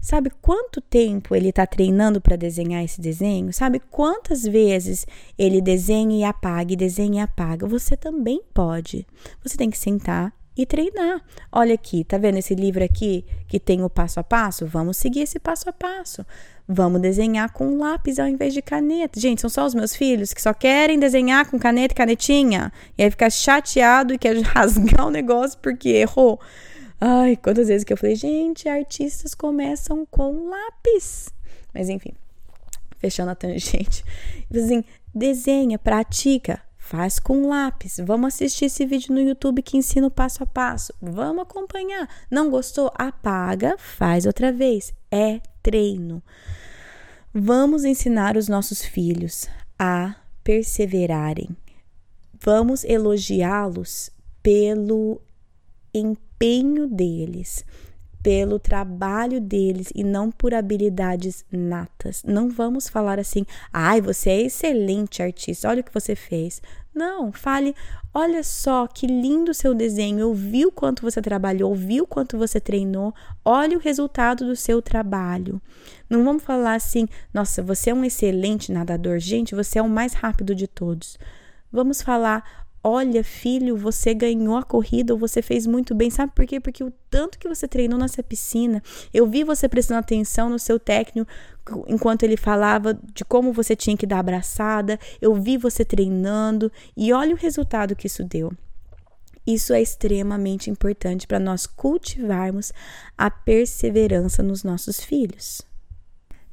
Sabe 0.00 0.30
quanto 0.40 0.80
tempo 0.80 1.34
ele 1.34 1.48
está 1.48 1.66
treinando 1.66 2.20
para 2.20 2.36
desenhar 2.36 2.84
esse 2.84 3.00
desenho? 3.00 3.52
Sabe 3.52 3.80
quantas 3.80 4.44
vezes 4.44 5.04
ele 5.36 5.60
desenha 5.60 6.16
e 6.16 6.22
apaga, 6.22 6.72
e 6.72 6.76
desenha 6.76 7.20
e 7.20 7.24
apaga? 7.24 7.66
Você 7.66 7.96
também 7.96 8.40
pode. 8.54 9.04
Você 9.42 9.56
tem 9.56 9.68
que 9.68 9.76
sentar 9.76 10.32
e 10.58 10.66
treinar. 10.66 11.22
Olha 11.52 11.74
aqui, 11.74 12.02
tá 12.02 12.18
vendo 12.18 12.38
esse 12.38 12.54
livro 12.54 12.82
aqui 12.82 13.24
que 13.46 13.60
tem 13.60 13.82
o 13.84 13.88
passo 13.88 14.18
a 14.18 14.24
passo? 14.24 14.66
Vamos 14.66 14.96
seguir 14.96 15.20
esse 15.20 15.38
passo 15.38 15.70
a 15.70 15.72
passo. 15.72 16.26
Vamos 16.66 17.00
desenhar 17.00 17.52
com 17.52 17.78
lápis 17.78 18.18
ao 18.18 18.26
invés 18.26 18.52
de 18.52 18.60
caneta. 18.60 19.20
Gente, 19.20 19.40
são 19.40 19.48
só 19.48 19.64
os 19.64 19.74
meus 19.74 19.94
filhos 19.94 20.34
que 20.34 20.42
só 20.42 20.52
querem 20.52 20.98
desenhar 20.98 21.48
com 21.48 21.58
caneta 21.58 21.94
e 21.94 21.96
canetinha. 21.96 22.72
E 22.98 23.04
aí 23.04 23.10
fica 23.10 23.30
chateado 23.30 24.12
e 24.12 24.18
quer 24.18 24.36
rasgar 24.42 25.06
o 25.06 25.10
negócio 25.10 25.58
porque 25.62 25.88
errou. 25.90 26.40
Ai, 27.00 27.36
quantas 27.36 27.68
vezes 27.68 27.84
que 27.84 27.92
eu 27.92 27.96
falei, 27.96 28.16
gente, 28.16 28.68
artistas 28.68 29.34
começam 29.34 30.04
com 30.10 30.50
lápis. 30.50 31.28
Mas 31.72 31.88
enfim, 31.88 32.12
fechando 32.98 33.30
a 33.30 33.34
tangente. 33.36 34.04
Assim, 34.52 34.82
desenha, 35.14 35.78
pratica, 35.78 36.60
faz 36.88 37.18
com 37.18 37.46
lápis. 37.46 38.00
Vamos 38.02 38.34
assistir 38.34 38.64
esse 38.64 38.86
vídeo 38.86 39.14
no 39.14 39.20
YouTube 39.20 39.60
que 39.60 39.76
ensina 39.76 40.06
o 40.06 40.10
passo 40.10 40.42
a 40.42 40.46
passo. 40.46 40.94
Vamos 41.02 41.42
acompanhar. 41.42 42.08
Não 42.30 42.48
gostou? 42.48 42.90
Apaga, 42.94 43.76
faz 43.76 44.24
outra 44.24 44.50
vez. 44.50 44.94
É 45.10 45.40
treino. 45.62 46.22
Vamos 47.32 47.84
ensinar 47.84 48.38
os 48.38 48.48
nossos 48.48 48.82
filhos 48.82 49.46
a 49.78 50.16
perseverarem. 50.42 51.54
Vamos 52.40 52.84
elogiá-los 52.84 54.10
pelo 54.42 55.20
empenho 55.92 56.86
deles, 56.86 57.66
pelo 58.22 58.58
trabalho 58.58 59.40
deles 59.40 59.90
e 59.94 60.02
não 60.02 60.30
por 60.30 60.54
habilidades 60.54 61.44
natas. 61.50 62.22
Não 62.24 62.50
vamos 62.50 62.88
falar 62.88 63.18
assim, 63.18 63.44
ai, 63.72 64.00
você 64.00 64.30
é 64.30 64.42
excelente 64.42 65.22
artista, 65.22 65.68
olha 65.68 65.80
o 65.80 65.84
que 65.84 65.94
você 65.94 66.14
fez. 66.14 66.60
Não, 66.94 67.30
fale, 67.30 67.76
olha 68.12 68.42
só 68.42 68.86
que 68.88 69.06
lindo 69.06 69.54
seu 69.54 69.72
desenho, 69.72 70.18
eu 70.18 70.34
vi 70.34 70.66
o 70.66 70.72
quanto 70.72 71.02
você 71.02 71.22
trabalhou, 71.22 71.72
vi 71.74 72.00
o 72.00 72.06
quanto 72.06 72.36
você 72.36 72.58
treinou, 72.58 73.14
olha 73.44 73.76
o 73.76 73.80
resultado 73.80 74.44
do 74.44 74.56
seu 74.56 74.82
trabalho. 74.82 75.62
Não 76.10 76.24
vamos 76.24 76.42
falar 76.42 76.74
assim, 76.74 77.06
nossa, 77.32 77.62
você 77.62 77.90
é 77.90 77.94
um 77.94 78.04
excelente 78.04 78.72
nadador, 78.72 79.20
gente, 79.20 79.54
você 79.54 79.78
é 79.78 79.82
o 79.82 79.88
mais 79.88 80.12
rápido 80.12 80.54
de 80.56 80.66
todos. 80.66 81.16
Vamos 81.70 82.02
falar, 82.02 82.66
Olha, 82.82 83.24
filho, 83.24 83.76
você 83.76 84.14
ganhou 84.14 84.56
a 84.56 84.62
corrida 84.62 85.12
ou 85.12 85.18
você 85.18 85.42
fez 85.42 85.66
muito 85.66 85.94
bem. 85.94 86.10
Sabe 86.10 86.32
por 86.34 86.46
quê? 86.46 86.60
Porque 86.60 86.84
o 86.84 86.92
tanto 87.10 87.38
que 87.38 87.48
você 87.48 87.66
treinou 87.66 87.98
nessa 87.98 88.22
piscina, 88.22 88.82
eu 89.12 89.26
vi 89.26 89.42
você 89.42 89.68
prestando 89.68 90.00
atenção 90.00 90.48
no 90.48 90.58
seu 90.58 90.78
técnico 90.78 91.28
enquanto 91.86 92.22
ele 92.22 92.36
falava 92.36 92.98
de 93.12 93.24
como 93.24 93.52
você 93.52 93.74
tinha 93.74 93.96
que 93.96 94.06
dar 94.06 94.20
abraçada. 94.20 94.98
Eu 95.20 95.34
vi 95.34 95.56
você 95.56 95.84
treinando 95.84 96.70
e 96.96 97.12
olha 97.12 97.34
o 97.34 97.38
resultado 97.38 97.96
que 97.96 98.06
isso 98.06 98.22
deu. 98.24 98.52
Isso 99.46 99.72
é 99.72 99.80
extremamente 99.80 100.70
importante 100.70 101.26
para 101.26 101.40
nós 101.40 101.66
cultivarmos 101.66 102.72
a 103.16 103.30
perseverança 103.30 104.42
nos 104.42 104.62
nossos 104.62 105.00
filhos. 105.00 105.67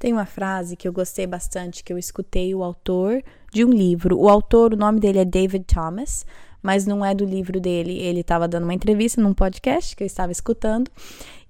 Tem 0.05 0.13
uma 0.13 0.27
frase 0.27 0.75
que 0.75 0.87
eu 0.87 0.93
gostei 0.93 1.25
bastante, 1.25 1.83
que 1.83 1.91
eu 1.91 1.97
escutei 1.97 2.53
o 2.53 2.63
autor 2.63 3.23
de 3.51 3.65
um 3.65 3.71
livro. 3.71 4.19
O 4.19 4.29
autor, 4.29 4.71
o 4.71 4.77
nome 4.77 4.99
dele 4.99 5.17
é 5.17 5.25
David 5.25 5.65
Thomas, 5.65 6.27
mas 6.61 6.85
não 6.85 7.03
é 7.03 7.15
do 7.15 7.25
livro 7.25 7.59
dele. 7.59 7.97
Ele 7.97 8.19
estava 8.19 8.47
dando 8.47 8.65
uma 8.65 8.73
entrevista 8.75 9.19
num 9.19 9.33
podcast 9.33 9.95
que 9.95 10.03
eu 10.03 10.05
estava 10.05 10.31
escutando, 10.31 10.91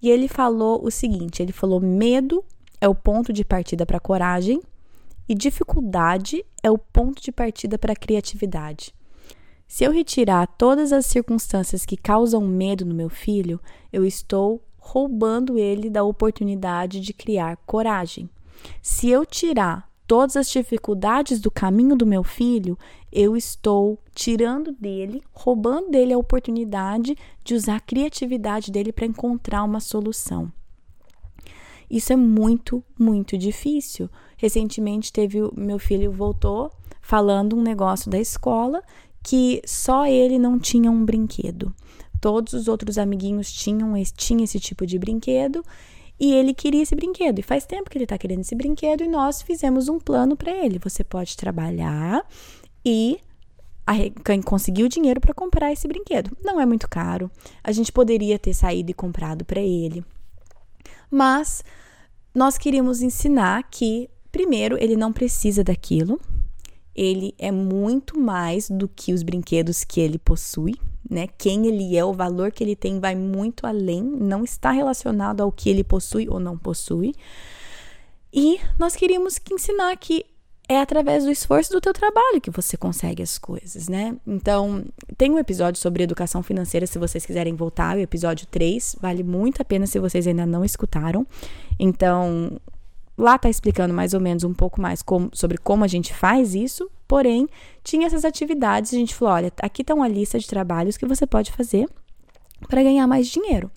e 0.02 0.10
ele 0.10 0.30
falou 0.30 0.82
o 0.82 0.90
seguinte: 0.90 1.44
ele 1.44 1.52
falou, 1.52 1.82
medo 1.82 2.46
é 2.80 2.88
o 2.88 2.96
ponto 2.96 3.34
de 3.34 3.44
partida 3.44 3.86
para 3.86 4.00
coragem 4.00 4.62
e 5.28 5.36
dificuldade 5.36 6.46
é 6.64 6.72
o 6.72 6.78
ponto 6.78 7.22
de 7.22 7.34
partida 7.34 7.78
para 7.78 7.94
criatividade. 7.94 8.96
Se 9.68 9.84
eu 9.84 9.92
retirar 9.92 10.48
todas 10.48 10.94
as 10.94 11.06
circunstâncias 11.06 11.86
que 11.86 11.98
causam 11.98 12.40
medo 12.40 12.86
no 12.86 12.96
meu 12.96 13.10
filho, 13.10 13.60
eu 13.92 14.06
estou 14.06 14.64
roubando 14.78 15.58
ele 15.58 15.90
da 15.90 16.06
oportunidade 16.06 17.02
de 17.02 17.12
criar 17.12 17.58
coragem. 17.66 18.30
Se 18.82 19.10
eu 19.10 19.26
tirar 19.26 19.90
todas 20.08 20.36
as 20.36 20.50
dificuldades 20.50 21.40
do 21.40 21.50
caminho 21.50 21.96
do 21.96 22.06
meu 22.06 22.24
filho, 22.24 22.78
eu 23.12 23.36
estou 23.36 24.00
tirando 24.14 24.72
dele, 24.72 25.24
roubando 25.32 25.90
dele 25.90 26.14
a 26.14 26.18
oportunidade 26.18 27.18
de 27.44 27.54
usar 27.54 27.78
a 27.78 27.80
criatividade 27.80 28.72
dele 28.72 28.92
para 28.92 29.06
encontrar 29.06 29.64
uma 29.64 29.80
solução. 29.80 30.52
Isso 31.90 32.12
é 32.12 32.16
muito, 32.16 32.84
muito 32.98 33.38
difícil. 33.38 34.10
Recentemente 34.38 35.14
teve 35.14 35.40
meu 35.56 35.80
filho 35.80 36.12
voltou 36.12 36.72
falando 37.02 37.56
um 37.56 37.62
negócio 37.62 38.10
da 38.10 38.20
escola 38.20 38.82
que 39.24 39.62
só 39.66 40.06
ele 40.06 40.38
não 40.38 40.60
tinha 40.60 40.90
um 40.92 41.06
brinquedo. 41.06 41.74
Todos 42.20 42.54
os 42.54 42.68
outros 42.68 42.98
amiguinhos 42.98 43.52
tinham, 43.52 43.94
tinham 44.16 44.44
esse 44.44 44.60
tipo 44.60 44.86
de 44.86 44.98
brinquedo 44.98 45.64
e 46.20 46.34
ele 46.34 46.54
queria 46.54 46.84
esse 46.84 46.96
brinquedo. 46.96 47.40
E 47.40 47.44
faz 47.44 47.66
tempo 47.66 47.90
que 47.90 47.98
ele 47.98 48.06
está 48.06 48.18
querendo 48.18 48.42
esse 48.42 48.56
brinquedo 48.56 49.04
e 49.04 49.08
nós 49.08 49.42
fizemos 49.42 49.90
um 49.90 50.00
plano 50.00 50.36
para 50.36 50.52
ele. 50.52 50.80
Você 50.80 51.04
pode 51.04 51.36
trabalhar 51.36 52.26
e 52.84 53.20
conseguir 54.44 54.84
o 54.84 54.90
dinheiro 54.90 55.20
para 55.20 55.34
comprar 55.34 55.72
esse 55.72 55.88
brinquedo. 55.88 56.36
Não 56.44 56.60
é 56.60 56.66
muito 56.66 56.90
caro. 56.90 57.30
A 57.64 57.72
gente 57.72 57.92
poderia 57.92 58.40
ter 58.40 58.54
saído 58.54 58.92
e 58.92 58.94
comprado 58.94 59.44
para 59.46 59.60
ele. 59.60 60.04
Mas 61.12 61.64
nós 62.34 62.58
queríamos 62.58 63.02
ensinar 63.02 63.64
que, 63.70 64.10
primeiro, 64.32 64.78
ele 64.82 64.96
não 64.96 65.14
precisa 65.14 65.64
daquilo. 65.64 66.20
Ele 66.96 67.36
é 67.38 67.52
muito 67.52 68.18
mais 68.20 68.70
do 68.70 68.88
que 68.88 69.14
os 69.14 69.22
brinquedos 69.22 69.84
que 69.84 70.00
ele 70.00 70.18
possui 70.18 70.76
né? 71.10 71.28
Quem 71.38 71.68
ele 71.68 71.96
é, 71.98 72.04
o 72.04 72.14
valor 72.14 72.52
que 72.52 72.64
ele 72.64 72.76
tem 72.76 73.00
vai 73.00 73.16
muito 73.16 73.66
além, 73.66 74.02
não 74.04 74.44
está 74.44 74.72
relacionado 74.72 75.42
ao 75.42 75.52
que 75.52 75.70
ele 75.70 75.84
possui 75.84 76.28
ou 76.30 76.40
não 76.40 76.58
possui. 76.58 77.14
E 78.34 78.60
nós 78.78 78.96
queríamos 78.96 79.40
ensinar 79.52 79.96
que 79.98 80.26
é 80.68 80.80
através 80.80 81.24
do 81.24 81.32
esforço 81.32 81.72
do 81.72 81.80
teu 81.80 81.94
trabalho 81.94 82.42
que 82.42 82.50
você 82.50 82.76
consegue 82.76 83.22
as 83.22 83.38
coisas, 83.38 83.88
né? 83.88 84.18
Então, 84.26 84.84
tem 85.18 85.32
um 85.32 85.38
episódio 85.38 85.80
sobre 85.80 86.04
educação 86.04 86.42
financeira, 86.42 86.88
se 86.88 86.98
vocês 86.98 87.26
quiserem 87.26 87.54
voltar, 87.54 87.96
o 87.96 88.00
episódio 88.00 88.48
3, 88.48 88.98
vale 89.00 89.24
muito 89.24 89.62
a 89.62 89.66
pena 89.66 89.86
se 89.86 90.00
vocês 90.00 90.26
ainda 90.26 90.46
não 90.46 90.66
escutaram. 90.66 91.26
Então, 91.80 92.60
lá 93.18 93.38
tá 93.38 93.50
explicando 93.50 93.94
mais 93.94 94.14
ou 94.14 94.20
menos 94.20 94.44
um 94.44 94.54
pouco 94.54 94.82
mais 94.82 95.02
como, 95.02 95.30
sobre 95.34 95.58
como 95.58 95.84
a 95.84 95.88
gente 95.88 96.14
faz 96.14 96.56
isso, 96.56 96.90
Porém, 97.08 97.48
tinha 97.84 98.08
essas 98.08 98.26
atividades, 98.26 98.94
a 98.94 98.98
gente 98.98 99.14
falou: 99.14 99.34
olha, 99.34 99.54
aqui 99.62 99.82
está 99.82 99.94
uma 99.94 100.08
lista 100.08 100.40
de 100.40 100.48
trabalhos 100.48 100.98
que 100.98 101.06
você 101.06 101.26
pode 101.28 101.52
fazer 101.52 101.88
para 102.68 102.84
ganhar 102.84 103.06
mais 103.08 103.28
dinheiro. 103.28 103.70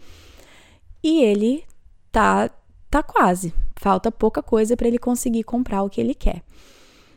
E 1.03 1.23
ele 1.23 1.65
tá 2.11 2.51
tá 2.91 3.03
quase, 3.03 3.53
falta 3.77 4.11
pouca 4.11 4.43
coisa 4.43 4.77
para 4.77 4.89
ele 4.89 4.99
conseguir 4.99 5.45
comprar 5.45 5.83
o 5.83 5.91
que 5.91 6.01
ele 6.01 6.15
quer. 6.15 6.43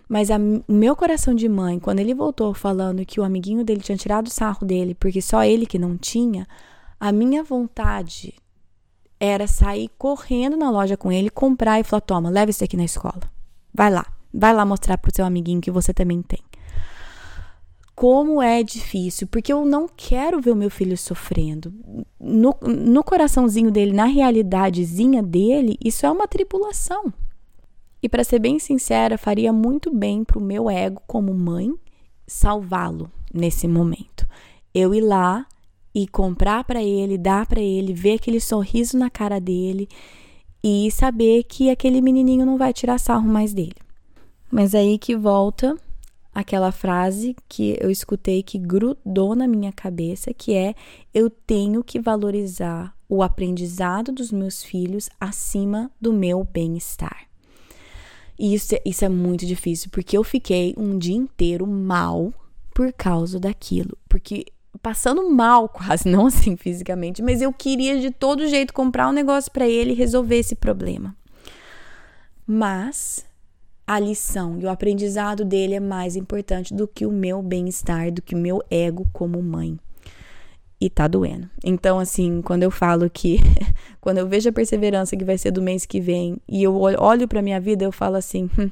Mas 0.07 0.29
a, 0.29 0.35
o 0.67 0.73
meu 0.73 0.93
coração 0.95 1.33
de 1.33 1.47
mãe, 1.47 1.79
quando 1.79 1.99
ele 1.99 2.13
voltou 2.13 2.53
falando 2.53 3.05
que 3.05 3.19
o 3.21 3.23
amiguinho 3.23 3.63
dele 3.63 3.79
tinha 3.79 3.97
tirado 3.97 4.27
o 4.27 4.31
sarro 4.31 4.67
dele 4.67 4.93
porque 4.93 5.21
só 5.21 5.43
ele 5.43 5.65
que 5.65 5.79
não 5.79 5.97
tinha, 5.97 6.45
a 6.99 7.13
minha 7.13 7.41
vontade 7.43 8.33
era 9.17 9.47
sair 9.47 9.89
correndo 9.97 10.57
na 10.57 10.69
loja 10.69 10.97
com 10.97 11.11
ele, 11.11 11.29
comprar 11.29 11.79
e 11.79 11.83
falar: 11.83 12.01
toma, 12.01 12.29
leva 12.29 12.51
isso 12.51 12.63
aqui 12.63 12.75
na 12.75 12.83
escola. 12.83 13.21
Vai 13.73 13.89
lá. 13.89 14.05
Vai 14.33 14.53
lá 14.53 14.65
mostrar 14.65 14.97
pro 14.97 15.13
seu 15.13 15.25
amiguinho 15.25 15.61
que 15.61 15.71
você 15.71 15.93
também 15.93 16.21
tem. 16.21 16.39
Como 17.95 18.41
é 18.41 18.63
difícil, 18.63 19.27
porque 19.27 19.53
eu 19.53 19.65
não 19.65 19.87
quero 19.87 20.41
ver 20.41 20.51
o 20.51 20.55
meu 20.55 20.69
filho 20.71 20.97
sofrendo. 20.97 21.73
No, 22.19 22.55
no 22.61 23.03
coraçãozinho 23.03 23.69
dele, 23.69 23.91
na 23.91 24.05
realidadezinha 24.05 25.21
dele, 25.21 25.77
isso 25.83 26.05
é 26.05 26.11
uma 26.11 26.27
tripulação. 26.27 27.13
E 28.01 28.09
para 28.09 28.23
ser 28.23 28.39
bem 28.39 28.57
sincera, 28.57 29.17
faria 29.17 29.53
muito 29.53 29.93
bem 29.93 30.23
pro 30.23 30.41
meu 30.41 30.69
ego 30.69 31.01
como 31.05 31.33
mãe 31.33 31.71
salvá-lo 32.25 33.11
nesse 33.31 33.67
momento. 33.67 34.27
Eu 34.73 34.95
ir 34.95 35.01
lá 35.01 35.45
e 35.93 36.07
comprar 36.07 36.63
para 36.63 36.81
ele, 36.81 37.17
dar 37.17 37.45
para 37.45 37.59
ele, 37.59 37.93
ver 37.93 38.13
aquele 38.13 38.39
sorriso 38.39 38.97
na 38.97 39.09
cara 39.09 39.39
dele 39.39 39.87
e 40.63 40.89
saber 40.91 41.43
que 41.43 41.69
aquele 41.69 42.01
menininho 42.01 42.45
não 42.45 42.57
vai 42.57 42.73
tirar 42.73 42.97
sarro 42.97 43.27
mais 43.27 43.53
dele. 43.53 43.75
Mas 44.51 44.75
aí 44.75 44.97
que 44.97 45.15
volta 45.15 45.77
aquela 46.33 46.71
frase 46.71 47.35
que 47.47 47.77
eu 47.79 47.89
escutei 47.89 48.41
que 48.43 48.57
grudou 48.57 49.35
na 49.35 49.47
minha 49.47 49.71
cabeça, 49.71 50.33
que 50.33 50.53
é 50.53 50.75
eu 51.13 51.29
tenho 51.29 51.83
que 51.83 51.99
valorizar 51.99 52.95
o 53.07 53.21
aprendizado 53.21 54.11
dos 54.11 54.31
meus 54.31 54.63
filhos 54.63 55.09
acima 55.19 55.91
do 55.99 56.13
meu 56.13 56.43
bem-estar. 56.43 57.27
E 58.39 58.53
isso, 58.53 58.73
é, 58.73 58.81
isso 58.85 59.05
é 59.05 59.09
muito 59.09 59.45
difícil, 59.45 59.89
porque 59.91 60.17
eu 60.17 60.23
fiquei 60.23 60.73
um 60.77 60.97
dia 60.97 61.15
inteiro 61.15 61.67
mal 61.67 62.33
por 62.73 62.91
causa 62.93 63.39
daquilo. 63.39 63.97
Porque 64.09 64.45
passando 64.81 65.29
mal 65.29 65.69
quase, 65.69 66.07
não 66.09 66.27
assim 66.27 66.55
fisicamente, 66.55 67.21
mas 67.21 67.41
eu 67.41 67.51
queria 67.53 67.99
de 67.99 68.09
todo 68.09 68.47
jeito 68.47 68.73
comprar 68.73 69.09
um 69.09 69.13
negócio 69.13 69.51
para 69.51 69.67
ele 69.67 69.91
e 69.91 69.95
resolver 69.95 70.37
esse 70.37 70.55
problema. 70.55 71.15
Mas 72.47 73.25
a 73.85 73.99
lição 73.99 74.57
e 74.59 74.65
o 74.65 74.69
aprendizado 74.69 75.43
dele 75.43 75.75
é 75.75 75.79
mais 75.79 76.15
importante 76.15 76.73
do 76.73 76.87
que 76.87 77.05
o 77.05 77.11
meu 77.11 77.41
bem-estar, 77.41 78.11
do 78.11 78.21
que 78.21 78.35
o 78.35 78.37
meu 78.37 78.63
ego 78.69 79.07
como 79.11 79.41
mãe. 79.41 79.77
E 80.79 80.89
tá 80.89 81.07
doendo. 81.07 81.47
Então, 81.63 81.99
assim, 81.99 82.41
quando 82.41 82.63
eu 82.63 82.71
falo 82.71 83.07
que, 83.07 83.39
quando 84.01 84.17
eu 84.17 84.27
vejo 84.27 84.49
a 84.49 84.51
perseverança 84.51 85.15
que 85.15 85.23
vai 85.23 85.37
ser 85.37 85.51
do 85.51 85.61
mês 85.61 85.85
que 85.85 85.99
vem 85.99 86.37
e 86.47 86.63
eu 86.63 86.75
olho 86.75 87.27
para 87.27 87.41
minha 87.41 87.59
vida, 87.59 87.85
eu 87.85 87.91
falo 87.91 88.15
assim: 88.15 88.49
hum, 88.57 88.71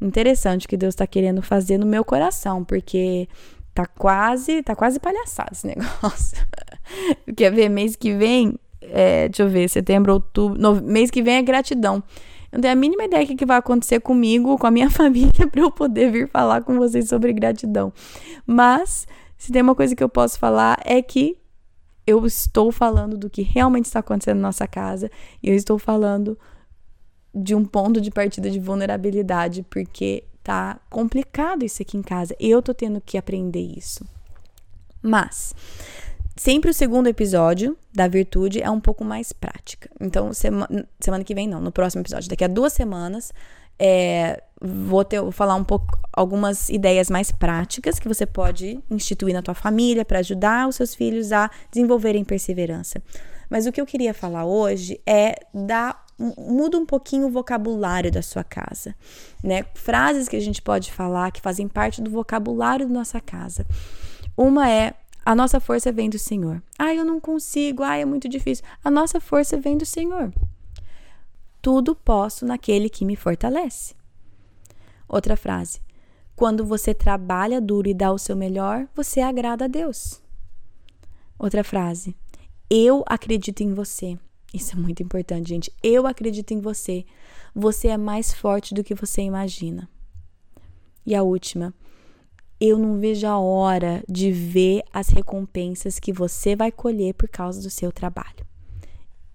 interessante 0.00 0.66
o 0.66 0.68
que 0.68 0.76
Deus 0.76 0.94
tá 0.94 1.06
querendo 1.06 1.40
fazer 1.40 1.78
no 1.78 1.86
meu 1.86 2.04
coração, 2.04 2.62
porque 2.62 3.26
tá 3.72 3.86
quase, 3.86 4.62
tá 4.62 4.74
quase 4.74 4.98
palhaçado 4.98 5.50
esse 5.52 5.66
negócio. 5.68 6.36
Quer 7.34 7.52
ver 7.52 7.68
mês 7.70 7.96
que 7.96 8.12
vem? 8.14 8.58
É, 8.82 9.28
deixa 9.28 9.42
eu 9.42 9.48
ver, 9.48 9.68
setembro, 9.68 10.12
outubro, 10.12 10.60
no, 10.60 10.74
mês 10.82 11.10
que 11.10 11.22
vem 11.22 11.36
é 11.36 11.42
gratidão 11.42 12.02
não 12.56 12.62
tenho 12.62 12.72
a 12.72 12.76
mínima 12.76 13.04
ideia 13.04 13.26
do 13.26 13.36
que 13.36 13.46
vai 13.46 13.58
acontecer 13.58 14.00
comigo, 14.00 14.58
com 14.58 14.66
a 14.66 14.70
minha 14.70 14.88
família, 14.90 15.46
para 15.50 15.60
eu 15.60 15.70
poder 15.70 16.10
vir 16.10 16.28
falar 16.28 16.62
com 16.62 16.76
vocês 16.76 17.08
sobre 17.08 17.32
gratidão. 17.32 17.92
Mas, 18.46 19.06
se 19.36 19.52
tem 19.52 19.62
uma 19.62 19.74
coisa 19.74 19.94
que 19.94 20.02
eu 20.02 20.08
posso 20.08 20.38
falar, 20.38 20.80
é 20.84 21.00
que 21.02 21.38
eu 22.06 22.24
estou 22.24 22.72
falando 22.72 23.18
do 23.18 23.28
que 23.28 23.42
realmente 23.42 23.86
está 23.86 24.00
acontecendo 24.00 24.36
na 24.36 24.48
nossa 24.48 24.66
casa 24.66 25.10
e 25.42 25.48
eu 25.48 25.54
estou 25.54 25.78
falando 25.78 26.38
de 27.34 27.54
um 27.54 27.64
ponto 27.64 28.00
de 28.00 28.10
partida 28.10 28.48
de 28.48 28.58
vulnerabilidade, 28.58 29.62
porque 29.68 30.24
tá 30.42 30.80
complicado 30.88 31.64
isso 31.64 31.82
aqui 31.82 31.98
em 31.98 32.02
casa. 32.02 32.34
Eu 32.40 32.62
tô 32.62 32.72
tendo 32.72 33.00
que 33.00 33.18
aprender 33.18 33.60
isso. 33.60 34.06
Mas 35.02 35.54
Sempre 36.36 36.70
o 36.70 36.74
segundo 36.74 37.06
episódio 37.06 37.76
da 37.94 38.06
virtude 38.06 38.60
é 38.60 38.70
um 38.70 38.78
pouco 38.78 39.02
mais 39.02 39.32
prática. 39.32 39.88
Então, 39.98 40.34
semana, 40.34 40.86
semana 41.00 41.24
que 41.24 41.34
vem, 41.34 41.48
não, 41.48 41.60
no 41.60 41.72
próximo 41.72 42.02
episódio, 42.02 42.28
daqui 42.28 42.44
a 42.44 42.48
duas 42.48 42.74
semanas, 42.74 43.32
é, 43.78 44.42
vou, 44.60 45.02
ter, 45.02 45.20
vou 45.20 45.32
falar 45.32 45.54
um 45.54 45.64
pouco 45.64 45.98
algumas 46.12 46.68
ideias 46.68 47.08
mais 47.08 47.32
práticas 47.32 47.98
que 47.98 48.06
você 48.06 48.26
pode 48.26 48.78
instituir 48.90 49.34
na 49.34 49.42
tua 49.42 49.54
família 49.54 50.04
para 50.04 50.18
ajudar 50.18 50.68
os 50.68 50.76
seus 50.76 50.94
filhos 50.94 51.32
a 51.32 51.50
desenvolverem 51.70 52.22
perseverança. 52.22 53.02
Mas 53.48 53.66
o 53.66 53.72
que 53.72 53.80
eu 53.80 53.86
queria 53.86 54.12
falar 54.12 54.44
hoje 54.44 55.00
é 55.06 55.36
dar 55.54 56.04
muda 56.18 56.78
um 56.78 56.86
pouquinho 56.86 57.26
o 57.26 57.30
vocabulário 57.30 58.10
da 58.10 58.22
sua 58.22 58.42
casa, 58.42 58.94
né? 59.42 59.64
Frases 59.74 60.28
que 60.28 60.36
a 60.36 60.40
gente 60.40 60.62
pode 60.62 60.90
falar 60.90 61.30
que 61.30 61.40
fazem 61.40 61.68
parte 61.68 62.00
do 62.00 62.10
vocabulário 62.10 62.86
da 62.86 62.92
nossa 62.92 63.20
casa. 63.20 63.66
Uma 64.36 64.70
é 64.70 64.94
a 65.26 65.34
nossa 65.34 65.58
força 65.58 65.90
vem 65.90 66.08
do 66.08 66.20
Senhor. 66.20 66.62
Ah, 66.78 66.94
eu 66.94 67.04
não 67.04 67.18
consigo. 67.18 67.82
Ah, 67.82 67.96
é 67.96 68.04
muito 68.04 68.28
difícil. 68.28 68.64
A 68.84 68.88
nossa 68.88 69.18
força 69.18 69.60
vem 69.60 69.76
do 69.76 69.84
Senhor. 69.84 70.32
Tudo 71.60 71.96
posso 71.96 72.46
naquele 72.46 72.88
que 72.88 73.04
me 73.04 73.16
fortalece. 73.16 73.96
Outra 75.08 75.36
frase. 75.36 75.80
Quando 76.36 76.64
você 76.64 76.94
trabalha 76.94 77.60
duro 77.60 77.88
e 77.88 77.94
dá 77.94 78.12
o 78.12 78.18
seu 78.18 78.36
melhor, 78.36 78.86
você 78.94 79.20
agrada 79.20 79.64
a 79.64 79.68
Deus. 79.68 80.22
Outra 81.36 81.64
frase. 81.64 82.14
Eu 82.70 83.02
acredito 83.04 83.62
em 83.64 83.74
você. 83.74 84.16
Isso 84.54 84.76
é 84.76 84.78
muito 84.78 85.02
importante, 85.02 85.48
gente. 85.48 85.72
Eu 85.82 86.06
acredito 86.06 86.52
em 86.52 86.60
você. 86.60 87.04
Você 87.52 87.88
é 87.88 87.96
mais 87.96 88.32
forte 88.32 88.72
do 88.72 88.84
que 88.84 88.94
você 88.94 89.22
imagina. 89.22 89.88
E 91.04 91.16
a 91.16 91.24
última. 91.24 91.74
Eu 92.60 92.78
não 92.78 92.98
vejo 92.98 93.26
a 93.26 93.38
hora 93.38 94.02
de 94.08 94.32
ver 94.32 94.82
as 94.92 95.08
recompensas 95.08 95.98
que 95.98 96.12
você 96.12 96.56
vai 96.56 96.72
colher 96.72 97.12
por 97.14 97.28
causa 97.28 97.60
do 97.60 97.68
seu 97.68 97.92
trabalho. 97.92 98.46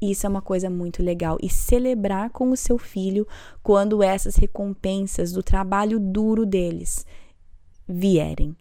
Isso 0.01 0.25
é 0.25 0.29
uma 0.29 0.41
coisa 0.41 0.69
muito 0.69 1.03
legal. 1.03 1.38
E 1.41 1.47
celebrar 1.47 2.31
com 2.31 2.49
o 2.49 2.57
seu 2.57 2.79
filho 2.79 3.27
quando 3.62 4.01
essas 4.01 4.36
recompensas 4.36 5.31
do 5.31 5.43
trabalho 5.43 5.99
duro 5.99 6.45
deles 6.45 7.05
vierem. 7.88 8.55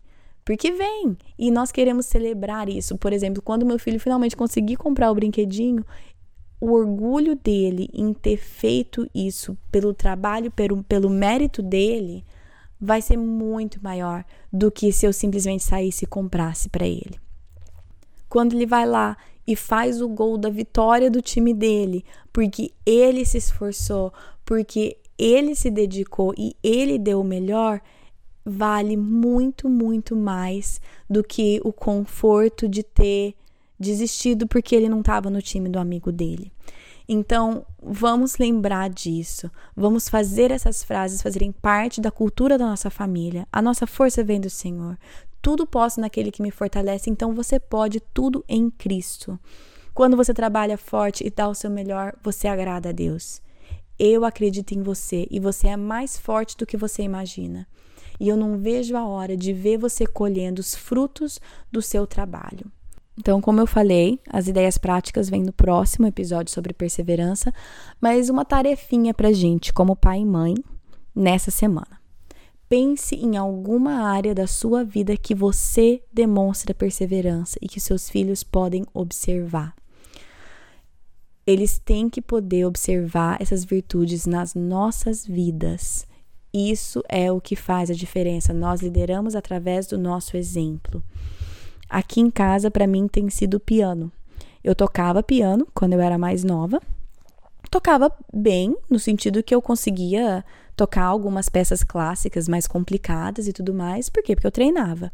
Porque 0.44 0.70
vem. 0.72 1.16
E 1.38 1.50
nós 1.50 1.72
queremos 1.72 2.04
celebrar 2.04 2.68
isso. 2.68 2.98
Por 2.98 3.14
exemplo, 3.14 3.40
quando 3.40 3.64
meu 3.64 3.78
filho 3.78 3.98
finalmente 3.98 4.36
conseguir 4.36 4.76
comprar 4.76 5.10
o 5.10 5.14
brinquedinho, 5.14 5.84
o 6.60 6.72
orgulho 6.72 7.34
dele 7.34 7.88
em 7.94 8.12
ter 8.12 8.36
feito 8.36 9.08
isso 9.14 9.56
pelo 9.72 9.94
trabalho, 9.94 10.50
pelo, 10.50 10.82
pelo 10.84 11.08
mérito 11.08 11.62
dele, 11.62 12.22
vai 12.80 13.02
ser 13.02 13.16
muito 13.16 13.82
maior 13.82 14.24
do 14.52 14.70
que 14.70 14.92
se 14.92 15.06
eu 15.06 15.12
simplesmente 15.12 15.62
saísse 15.62 16.04
e 16.04 16.08
comprasse 16.08 16.68
para 16.68 16.86
ele. 16.86 17.20
Quando 18.28 18.54
ele 18.54 18.66
vai 18.66 18.86
lá 18.86 19.16
e 19.46 19.54
faz 19.54 20.00
o 20.00 20.08
gol 20.08 20.38
da 20.38 20.48
vitória 20.48 21.10
do 21.10 21.20
time 21.20 21.52
dele, 21.52 22.04
porque 22.32 22.72
ele 22.86 23.24
se 23.24 23.38
esforçou, 23.38 24.12
porque 24.44 24.96
ele 25.18 25.54
se 25.54 25.70
dedicou 25.70 26.32
e 26.38 26.56
ele 26.62 26.98
deu 26.98 27.20
o 27.20 27.24
melhor, 27.24 27.80
vale 28.44 28.96
muito, 28.96 29.68
muito 29.68 30.16
mais 30.16 30.80
do 31.08 31.22
que 31.22 31.60
o 31.62 31.72
conforto 31.72 32.68
de 32.68 32.82
ter 32.82 33.34
desistido 33.78 34.46
porque 34.46 34.74
ele 34.76 34.88
não 34.88 35.00
estava 35.00 35.30
no 35.30 35.42
time 35.42 35.68
do 35.68 35.78
amigo 35.78 36.12
dele. 36.12 36.52
Então, 37.12 37.66
vamos 37.82 38.38
lembrar 38.38 38.88
disso. 38.88 39.50
Vamos 39.74 40.08
fazer 40.08 40.52
essas 40.52 40.84
frases 40.84 41.20
fazerem 41.20 41.50
parte 41.50 42.00
da 42.00 42.08
cultura 42.08 42.56
da 42.56 42.64
nossa 42.64 42.88
família. 42.88 43.48
A 43.52 43.60
nossa 43.60 43.84
força 43.84 44.22
vem 44.22 44.40
do 44.40 44.48
Senhor. 44.48 44.96
Tudo 45.42 45.66
posso 45.66 46.00
naquele 46.00 46.30
que 46.30 46.40
me 46.40 46.52
fortalece, 46.52 47.10
então 47.10 47.34
você 47.34 47.58
pode 47.58 47.98
tudo 47.98 48.44
em 48.48 48.70
Cristo. 48.70 49.36
Quando 49.92 50.16
você 50.16 50.32
trabalha 50.32 50.78
forte 50.78 51.26
e 51.26 51.30
dá 51.30 51.48
o 51.48 51.54
seu 51.54 51.68
melhor, 51.68 52.14
você 52.22 52.46
agrada 52.46 52.90
a 52.90 52.92
Deus. 52.92 53.42
Eu 53.98 54.24
acredito 54.24 54.70
em 54.70 54.80
você 54.80 55.26
e 55.32 55.40
você 55.40 55.66
é 55.66 55.76
mais 55.76 56.16
forte 56.16 56.56
do 56.56 56.64
que 56.64 56.76
você 56.76 57.02
imagina. 57.02 57.66
E 58.20 58.28
eu 58.28 58.36
não 58.36 58.56
vejo 58.56 58.96
a 58.96 59.04
hora 59.04 59.36
de 59.36 59.52
ver 59.52 59.78
você 59.78 60.06
colhendo 60.06 60.60
os 60.60 60.76
frutos 60.76 61.40
do 61.72 61.82
seu 61.82 62.06
trabalho. 62.06 62.70
Então, 63.18 63.40
como 63.40 63.60
eu 63.60 63.66
falei, 63.66 64.18
as 64.28 64.48
ideias 64.48 64.78
práticas 64.78 65.28
vêm 65.28 65.42
no 65.42 65.52
próximo 65.52 66.06
episódio 66.06 66.52
sobre 66.52 66.72
perseverança, 66.72 67.52
mas 68.00 68.30
uma 68.30 68.44
tarefinha 68.44 69.12
pra 69.12 69.32
gente, 69.32 69.72
como 69.72 69.96
pai 69.96 70.20
e 70.20 70.26
mãe, 70.26 70.54
nessa 71.14 71.50
semana. 71.50 72.00
Pense 72.68 73.16
em 73.16 73.36
alguma 73.36 74.04
área 74.04 74.34
da 74.34 74.46
sua 74.46 74.84
vida 74.84 75.16
que 75.16 75.34
você 75.34 76.02
demonstra 76.12 76.72
perseverança 76.72 77.58
e 77.60 77.68
que 77.68 77.80
seus 77.80 78.08
filhos 78.08 78.44
podem 78.44 78.86
observar. 78.94 79.74
Eles 81.44 81.80
têm 81.80 82.08
que 82.08 82.22
poder 82.22 82.64
observar 82.64 83.38
essas 83.40 83.64
virtudes 83.64 84.24
nas 84.24 84.54
nossas 84.54 85.26
vidas. 85.26 86.06
Isso 86.54 87.02
é 87.08 87.30
o 87.32 87.40
que 87.40 87.56
faz 87.56 87.90
a 87.90 87.94
diferença. 87.94 88.52
Nós 88.52 88.80
lideramos 88.80 89.34
através 89.34 89.88
do 89.88 89.98
nosso 89.98 90.36
exemplo. 90.36 91.02
Aqui 91.90 92.20
em 92.20 92.30
casa, 92.30 92.70
para 92.70 92.86
mim, 92.86 93.08
tem 93.08 93.28
sido 93.28 93.58
piano. 93.58 94.12
Eu 94.62 94.76
tocava 94.76 95.24
piano 95.24 95.66
quando 95.74 95.94
eu 95.94 96.00
era 96.00 96.16
mais 96.16 96.44
nova. 96.44 96.80
Tocava 97.68 98.12
bem, 98.32 98.76
no 98.88 98.98
sentido 98.98 99.42
que 99.42 99.52
eu 99.52 99.60
conseguia 99.60 100.44
tocar 100.76 101.04
algumas 101.04 101.48
peças 101.48 101.82
clássicas 101.82 102.48
mais 102.48 102.68
complicadas 102.68 103.48
e 103.48 103.52
tudo 103.52 103.74
mais. 103.74 104.08
Por 104.08 104.22
quê? 104.22 104.36
Porque 104.36 104.46
eu 104.46 104.52
treinava. 104.52 105.12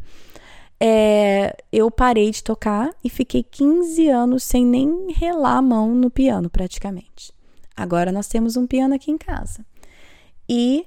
É, 0.78 1.56
eu 1.72 1.90
parei 1.90 2.30
de 2.30 2.44
tocar 2.44 2.94
e 3.02 3.08
fiquei 3.08 3.42
15 3.42 4.08
anos 4.10 4.42
sem 4.42 4.64
nem 4.66 5.12
relar 5.12 5.56
a 5.56 5.62
mão 5.62 5.94
no 5.94 6.10
piano, 6.10 6.50
praticamente. 6.50 7.32
Agora 7.74 8.12
nós 8.12 8.28
temos 8.28 8.54
um 8.56 8.66
piano 8.66 8.94
aqui 8.94 9.10
em 9.10 9.16
casa. 9.16 9.64
E 10.46 10.86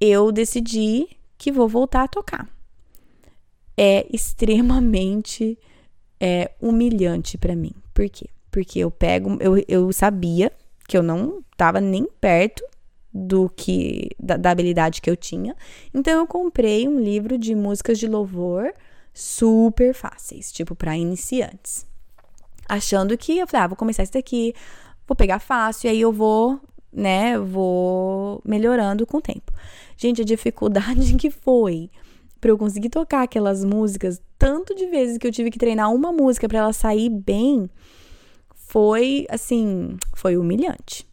eu 0.00 0.32
decidi 0.32 1.08
que 1.36 1.52
vou 1.52 1.68
voltar 1.68 2.04
a 2.04 2.08
tocar 2.08 2.53
é 3.76 4.06
extremamente 4.12 5.58
é, 6.20 6.50
humilhante 6.60 7.36
para 7.36 7.54
mim. 7.56 7.72
Por 7.92 8.08
quê? 8.08 8.28
Porque 8.50 8.78
eu 8.78 8.90
pego, 8.90 9.36
eu, 9.40 9.62
eu 9.66 9.92
sabia 9.92 10.52
que 10.86 10.96
eu 10.96 11.02
não 11.02 11.42
estava 11.52 11.80
nem 11.80 12.06
perto 12.20 12.64
do 13.12 13.48
que 13.48 14.10
da, 14.18 14.36
da, 14.36 14.50
habilidade 14.50 15.00
que 15.00 15.08
eu 15.08 15.16
tinha. 15.16 15.56
Então 15.92 16.20
eu 16.20 16.26
comprei 16.26 16.88
um 16.88 16.98
livro 16.98 17.38
de 17.38 17.54
músicas 17.54 17.98
de 17.98 18.08
louvor 18.08 18.72
super 19.12 19.94
fáceis, 19.94 20.50
tipo 20.50 20.74
para 20.74 20.96
iniciantes. 20.96 21.86
Achando 22.68 23.16
que 23.16 23.38
eu 23.38 23.46
falei, 23.46 23.64
ah, 23.64 23.68
vou 23.68 23.76
começar 23.76 24.02
isso 24.02 24.12
daqui, 24.12 24.54
vou 25.06 25.14
pegar 25.14 25.38
fácil 25.38 25.86
e 25.86 25.90
aí 25.90 26.00
eu 26.00 26.12
vou, 26.12 26.60
né, 26.92 27.38
vou 27.38 28.42
melhorando 28.44 29.06
com 29.06 29.18
o 29.18 29.22
tempo. 29.22 29.52
Gente, 29.96 30.22
a 30.22 30.24
dificuldade 30.24 31.14
que 31.16 31.30
foi 31.30 31.90
para 32.44 32.50
eu 32.50 32.58
conseguir 32.58 32.90
tocar 32.90 33.22
aquelas 33.22 33.64
músicas, 33.64 34.20
tanto 34.38 34.74
de 34.74 34.84
vezes 34.84 35.16
que 35.16 35.26
eu 35.26 35.32
tive 35.32 35.50
que 35.50 35.58
treinar 35.58 35.90
uma 35.90 36.12
música 36.12 36.46
para 36.46 36.58
ela 36.58 36.72
sair 36.74 37.08
bem, 37.08 37.70
foi 38.54 39.26
assim, 39.30 39.96
foi 40.14 40.36
humilhante. 40.36 41.08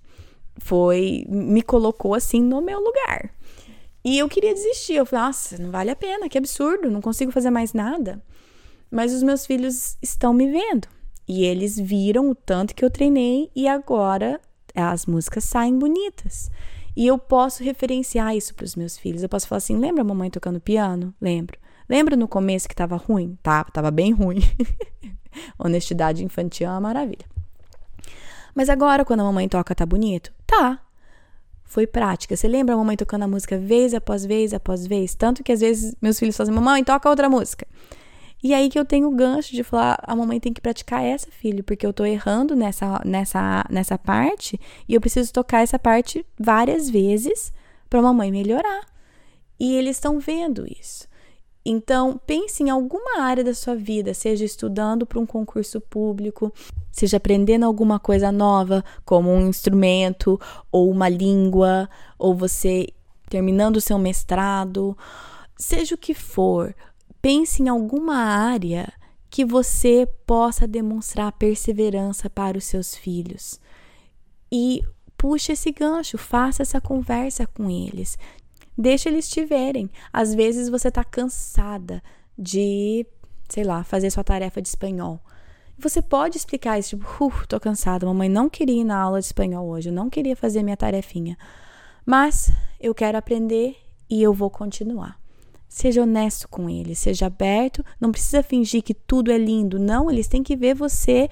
Foi 0.58 1.24
me 1.30 1.62
colocou 1.62 2.13
assim 2.13 2.41
no 2.41 2.60
meu 2.60 2.82
lugar. 2.82 3.34
E 4.04 4.20
eu 4.20 4.28
queria 4.28 4.54
desistir. 4.54 4.96
Eu 4.96 5.06
falei: 5.06 5.26
"Nossa, 5.28 5.58
não 5.58 5.72
vale 5.72 5.89
a 5.89 5.96
pena, 5.96 6.28
que 6.28 6.38
absurdo, 6.38 6.91
não 6.91 7.00
consigo 7.00 7.32
fazer 7.32 7.50
mais 7.50 7.72
nada". 7.72 8.22
Mas 8.91 9.13
os 9.13 9.24
meus 9.24 9.46
filhos 9.46 9.98
estão 10.02 10.34
me 10.34 10.52
vendo. 10.52 10.89
E 11.26 11.46
eles 11.46 11.80
viram 11.80 12.30
o 12.30 12.36
tanto 12.36 12.76
que 12.76 12.84
eu 12.84 12.91
treinei 12.91 13.50
e 13.56 13.70
agora 13.70 14.38
as 14.76 15.06
músicas 15.06 15.46
saem 15.46 15.80
bonitas. 15.80 16.52
E 16.95 17.08
eu 17.08 17.17
posso 17.17 17.63
referenciar 17.63 18.36
isso 18.36 18.54
para 18.54 18.65
os 18.65 18.75
meus 18.75 18.97
filhos. 18.97 19.23
Eu 19.23 19.30
posso 19.30 19.47
falar 19.47 19.58
assim: 19.58 19.77
lembra 19.77 20.01
a 20.01 20.06
mamãe 20.06 20.30
tocando 20.30 20.60
piano? 20.60 21.13
Lembro. 21.21 21.58
Lembra 21.89 22.15
no 22.15 22.27
começo 22.27 22.67
que 22.67 22.73
estava 22.73 22.95
ruim? 22.95 23.38
Tava, 23.43 23.69
tava 23.71 23.91
bem 23.91 24.12
ruim. 24.12 24.39
Honestidade 25.60 26.23
infantil 26.23 26.67
é 26.67 26.71
uma 26.71 26.82
maravilha. 26.82 27.25
Mas 28.56 28.69
agora, 28.69 29.06
quando 29.06 29.21
a 29.21 29.23
mamãe 29.23 29.47
toca, 29.47 29.73
tá 29.73 29.86
bonito? 29.86 30.32
Tá. 30.45 30.80
Foi 31.63 31.88
prática. 31.88 32.36
Você 32.36 32.47
lembra 32.47 32.75
a 32.75 32.77
mamãe 32.77 32.97
tocando 32.97 33.23
a 33.23 33.27
música 33.27 33.58
vez 33.58 33.93
após 33.93 34.25
vez 34.25 34.54
após 34.54 34.86
vez? 34.86 35.15
Tanto 35.15 35.43
que 35.43 35.51
às 35.51 35.62
vezes 35.62 35.95
meus 36.01 36.19
filhos 36.19 36.36
falam 36.36 36.51
assim, 36.51 36.60
mamãe, 36.60 36.84
toca 36.84 37.10
outra 37.10 37.30
música. 37.30 37.65
E 38.43 38.54
aí 38.54 38.69
que 38.69 38.80
eu 38.80 38.86
tenho 38.86 39.08
o 39.08 39.15
gancho 39.15 39.51
de 39.51 39.63
falar, 39.63 39.99
a 40.01 40.15
mamãe 40.15 40.39
tem 40.39 40.51
que 40.51 40.62
praticar 40.62 41.04
essa, 41.04 41.30
filho, 41.30 41.63
porque 41.63 41.86
eu 41.86 41.93
tô 41.93 42.04
errando 42.06 42.56
nessa, 42.56 42.99
nessa, 43.06 43.65
nessa 43.69 43.97
parte 43.97 44.60
e 44.88 44.95
eu 44.95 45.01
preciso 45.01 45.32
tocar 45.32 45.62
essa 45.62 45.77
parte 45.77 46.25
várias 46.39 46.89
vezes 46.89 47.54
para 47.89 47.99
a 47.99 48.04
mamãe 48.04 48.32
melhorar. 48.32 48.86
E 49.60 49.75
eles 49.75 49.97
estão 49.97 50.19
vendo 50.19 50.65
isso. 50.65 51.08
Então, 51.63 52.19
pense 52.25 52.63
em 52.63 52.71
alguma 52.71 53.21
área 53.21 53.43
da 53.43 53.54
sua 53.54 53.75
vida, 53.75 54.15
seja 54.15 54.43
estudando 54.43 55.06
para 55.06 55.19
um 55.19 55.25
concurso 55.25 55.80
público, 55.80 56.51
seja 56.91 57.17
aprendendo 57.17 57.65
alguma 57.65 57.99
coisa 57.99 58.32
nova, 58.32 58.84
como 59.06 59.30
um 59.30 59.47
instrumento 59.47 60.41
ou 60.71 60.89
uma 60.89 61.08
língua, 61.08 61.88
ou 62.17 62.34
você 62.34 62.88
terminando 63.30 63.77
o 63.77 63.82
seu 63.82 63.99
mestrado, 63.99 64.97
seja 65.56 65.93
o 65.93 65.97
que 65.97 66.15
for, 66.15 66.73
Pense 67.21 67.62
em 67.62 67.69
alguma 67.69 68.15
área 68.15 68.91
que 69.29 69.45
você 69.45 70.07
possa 70.25 70.67
demonstrar 70.67 71.31
perseverança 71.31 72.29
para 72.29 72.57
os 72.57 72.65
seus 72.65 72.95
filhos. 72.95 73.60
E 74.51 74.81
puxe 75.17 75.53
esse 75.53 75.71
gancho, 75.71 76.17
faça 76.17 76.63
essa 76.63 76.81
conversa 76.81 77.47
com 77.47 77.69
eles. 77.69 78.17
Deixa 78.77 79.07
eles 79.07 79.29
te 79.29 79.45
verem. 79.45 79.89
Às 80.12 80.34
vezes 80.34 80.67
você 80.67 80.88
está 80.88 81.03
cansada 81.03 82.01
de, 82.38 83.05
sei 83.47 83.63
lá, 83.63 83.84
fazer 83.84 84.10
sua 84.10 84.23
tarefa 84.23 84.62
de 84.62 84.67
espanhol. 84.67 85.19
Você 85.77 86.01
pode 86.01 86.38
explicar 86.38 86.79
isso, 86.79 86.97
tipo, 86.97 87.25
uh, 87.25 87.47
tô 87.47 87.60
cansada, 87.60 88.05
mamãe 88.05 88.29
não 88.29 88.49
queria 88.49 88.81
ir 88.81 88.84
na 88.84 88.99
aula 88.99 89.19
de 89.19 89.27
espanhol 89.27 89.67
hoje, 89.67 89.89
eu 89.89 89.93
não 89.93 90.10
queria 90.10 90.36
fazer 90.36 90.62
minha 90.63 90.77
tarefinha. 90.77 91.38
Mas 92.05 92.51
eu 92.79 92.93
quero 92.93 93.17
aprender 93.17 93.77
e 94.10 94.21
eu 94.21 94.34
vou 94.34 94.49
continuar. 94.49 95.20
Seja 95.71 96.01
honesto 96.01 96.49
com 96.49 96.69
eles, 96.69 96.99
seja 96.99 97.27
aberto, 97.27 97.81
não 97.97 98.12
precisa 98.12 98.43
fingir 98.43 98.84
que 98.84 98.93
tudo 98.93 99.31
é 99.31 99.38
lindo, 99.38 99.79
não, 99.79 100.12
eles 100.12 100.27
têm 100.27 100.43
que 100.43 100.53
ver 100.53 100.75
você 100.75 101.29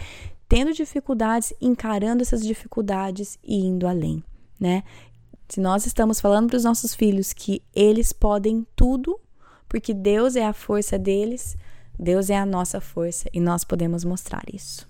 tendo 0.48 0.72
dificuldades, 0.72 1.54
encarando 1.60 2.22
essas 2.22 2.42
dificuldades 2.42 3.38
e 3.44 3.58
indo 3.60 3.86
além, 3.86 4.24
né? 4.58 4.84
Se 5.50 5.60
nós 5.60 5.86
estamos 5.86 6.22
falando 6.22 6.48
para 6.48 6.56
os 6.56 6.64
nossos 6.64 6.96
filhos 6.96 7.34
que 7.34 7.62
eles 7.76 8.14
podem 8.14 8.66
tudo, 8.78 9.20
porque 9.68 9.94
Deus 9.94 10.38
é 10.38 10.46
a 10.46 10.54
força 10.54 10.98
deles, 10.98 11.58
Deus 12.00 12.30
é 12.30 12.38
a 12.38 12.46
nossa 12.46 12.80
força 12.80 13.30
e 13.34 13.42
nós 13.42 13.66
podemos 13.66 14.06
mostrar 14.06 14.44
isso. 14.54 14.88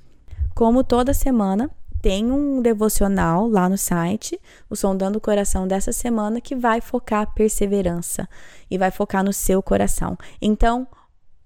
Como 0.54 0.84
toda 0.84 1.12
semana, 1.12 1.72
tem 2.02 2.32
um 2.32 2.62
devocional 2.62 3.48
lá 3.48 3.68
no 3.68 3.78
site, 3.78 4.40
o 4.70 4.76
Sondando 4.76 5.18
o 5.18 5.22
Coração 5.22 5.68
dessa 5.68 5.92
semana, 5.92 6.40
que 6.40 6.56
vai 6.56 6.82
focar 6.82 7.34
perseverança 7.34 8.28
e 8.70 8.78
vai 8.78 8.92
focar 8.92 9.24
no 9.24 9.34
seu 9.34 9.62
coração. 9.62 10.18
Então, 10.42 10.88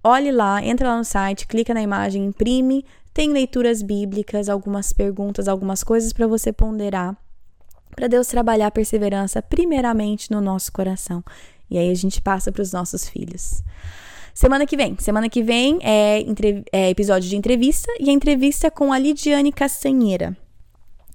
olhe 0.03 0.31
lá, 0.31 0.63
entra 0.63 0.89
lá 0.89 0.97
no 0.97 1.05
site, 1.05 1.47
clica 1.47 1.73
na 1.73 1.81
imagem, 1.81 2.25
imprime, 2.25 2.85
tem 3.13 3.31
leituras 3.31 3.81
bíblicas, 3.81 4.49
algumas 4.49 4.91
perguntas, 4.91 5.47
algumas 5.47 5.83
coisas 5.83 6.11
para 6.11 6.27
você 6.27 6.51
ponderar, 6.51 7.15
para 7.95 8.07
Deus 8.07 8.27
trabalhar 8.27 8.67
a 8.67 8.71
perseverança 8.71 9.41
primeiramente 9.41 10.31
no 10.31 10.41
nosso 10.41 10.71
coração. 10.71 11.23
E 11.69 11.77
aí 11.77 11.89
a 11.89 11.95
gente 11.95 12.21
passa 12.21 12.51
para 12.51 12.61
os 12.61 12.71
nossos 12.71 13.07
filhos. 13.07 13.63
Semana 14.33 14.65
que 14.65 14.75
vem. 14.75 14.97
Semana 14.99 15.29
que 15.29 15.43
vem 15.43 15.79
é, 15.81 16.23
é, 16.71 16.89
episódio 16.89 17.29
de 17.29 17.35
entrevista 17.35 17.91
e 17.99 18.09
a 18.09 18.13
entrevista 18.13 18.71
com 18.71 18.91
a 18.91 18.97
Lidiane 18.97 19.51
Castanheira. 19.51 20.35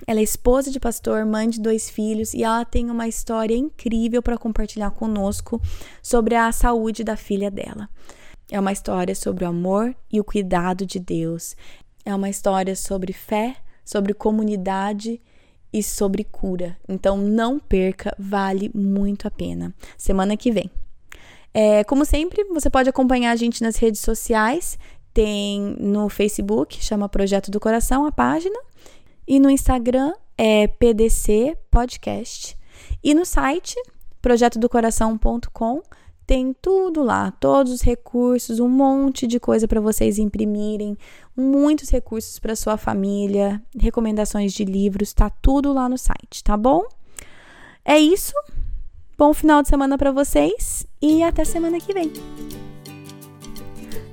Ela 0.09 0.21
é 0.21 0.23
esposa 0.23 0.71
de 0.71 0.81
pastor, 0.81 1.27
mãe 1.27 1.51
de 1.51 1.61
dois 1.61 1.91
filhos 1.91 2.33
e 2.33 2.43
ela 2.43 2.65
tem 2.65 2.91
uma 2.91 3.07
história 3.07 3.55
incrível 3.55 4.23
para 4.23 4.39
compartilhar 4.39 4.91
conosco 4.91 5.61
sobre 6.03 6.35
a 6.35 6.51
saúde 6.51 7.05
da 7.05 7.15
filha 7.15 7.51
dela. 7.51 7.91
É 8.51 8.59
uma 8.59 8.73
história 8.73 9.15
sobre 9.15 9.45
o 9.45 9.49
amor 9.49 9.95
e 10.11 10.19
o 10.19 10.25
cuidado 10.25 10.87
de 10.87 10.99
Deus. 10.99 11.55
É 12.07 12.15
uma 12.15 12.31
história 12.31 12.75
sobre 12.75 13.13
fé, 13.13 13.57
sobre 13.85 14.15
comunidade 14.15 15.21
e 15.71 15.83
sobre 15.83 16.25
cura. 16.25 16.79
Então 16.89 17.19
não 17.19 17.59
perca, 17.59 18.17
vale 18.19 18.71
muito 18.75 19.29
a 19.29 19.31
pena. 19.31 19.75
Semana 19.99 20.39
que 20.39 20.51
vem. 20.51 20.71
É, 21.53 21.85
como 21.85 22.07
sempre, 22.07 22.45
você 22.45 22.71
pode 22.71 22.89
acompanhar 22.89 23.33
a 23.33 23.37
gente 23.37 23.63
nas 23.63 23.77
redes 23.77 24.01
sociais. 24.01 24.79
Tem 25.13 25.77
no 25.79 26.09
Facebook, 26.09 26.83
chama 26.83 27.11
Projeto 27.11 27.51
do 27.51 27.61
Coração, 27.61 28.07
a 28.07 28.13
página. 28.13 28.59
E 29.29 29.39
no 29.39 29.51
Instagram 29.51 30.15
é 30.39 30.67
PDC 30.67 31.55
Podcast. 31.71 32.57
E 33.05 33.13
no 33.13 33.27
site, 33.27 33.77
projetodocoração.com, 34.23 35.83
tem 36.27 36.55
tudo 36.55 37.03
lá, 37.03 37.31
todos 37.33 37.71
os 37.71 37.83
recursos, 37.83 38.59
um 38.59 38.69
monte 38.69 39.27
de 39.27 39.39
coisa 39.39 39.69
para 39.69 39.83
vocês 39.83 40.19
imprimirem, 40.19 40.97
muitos 41.37 41.91
recursos 41.91 42.39
para 42.39 42.57
sua 42.57 42.79
família, 42.79 43.63
recomendações 43.79 44.55
de 44.55 44.65
livros, 44.65 45.13
tá 45.13 45.29
tudo 45.29 45.75
lá 45.75 45.91
no 45.91 45.99
site, 45.99 46.43
tá 46.43 46.57
bom? 46.57 46.85
É 47.85 47.99
isso. 47.99 48.33
Bom 49.19 49.35
final 49.35 49.61
de 49.61 49.69
semana 49.69 49.99
para 49.99 50.11
vocês 50.11 50.87
e 51.03 51.23
até 51.23 51.45
semana 51.45 51.79
que 51.79 51.93
vem. 51.93 52.11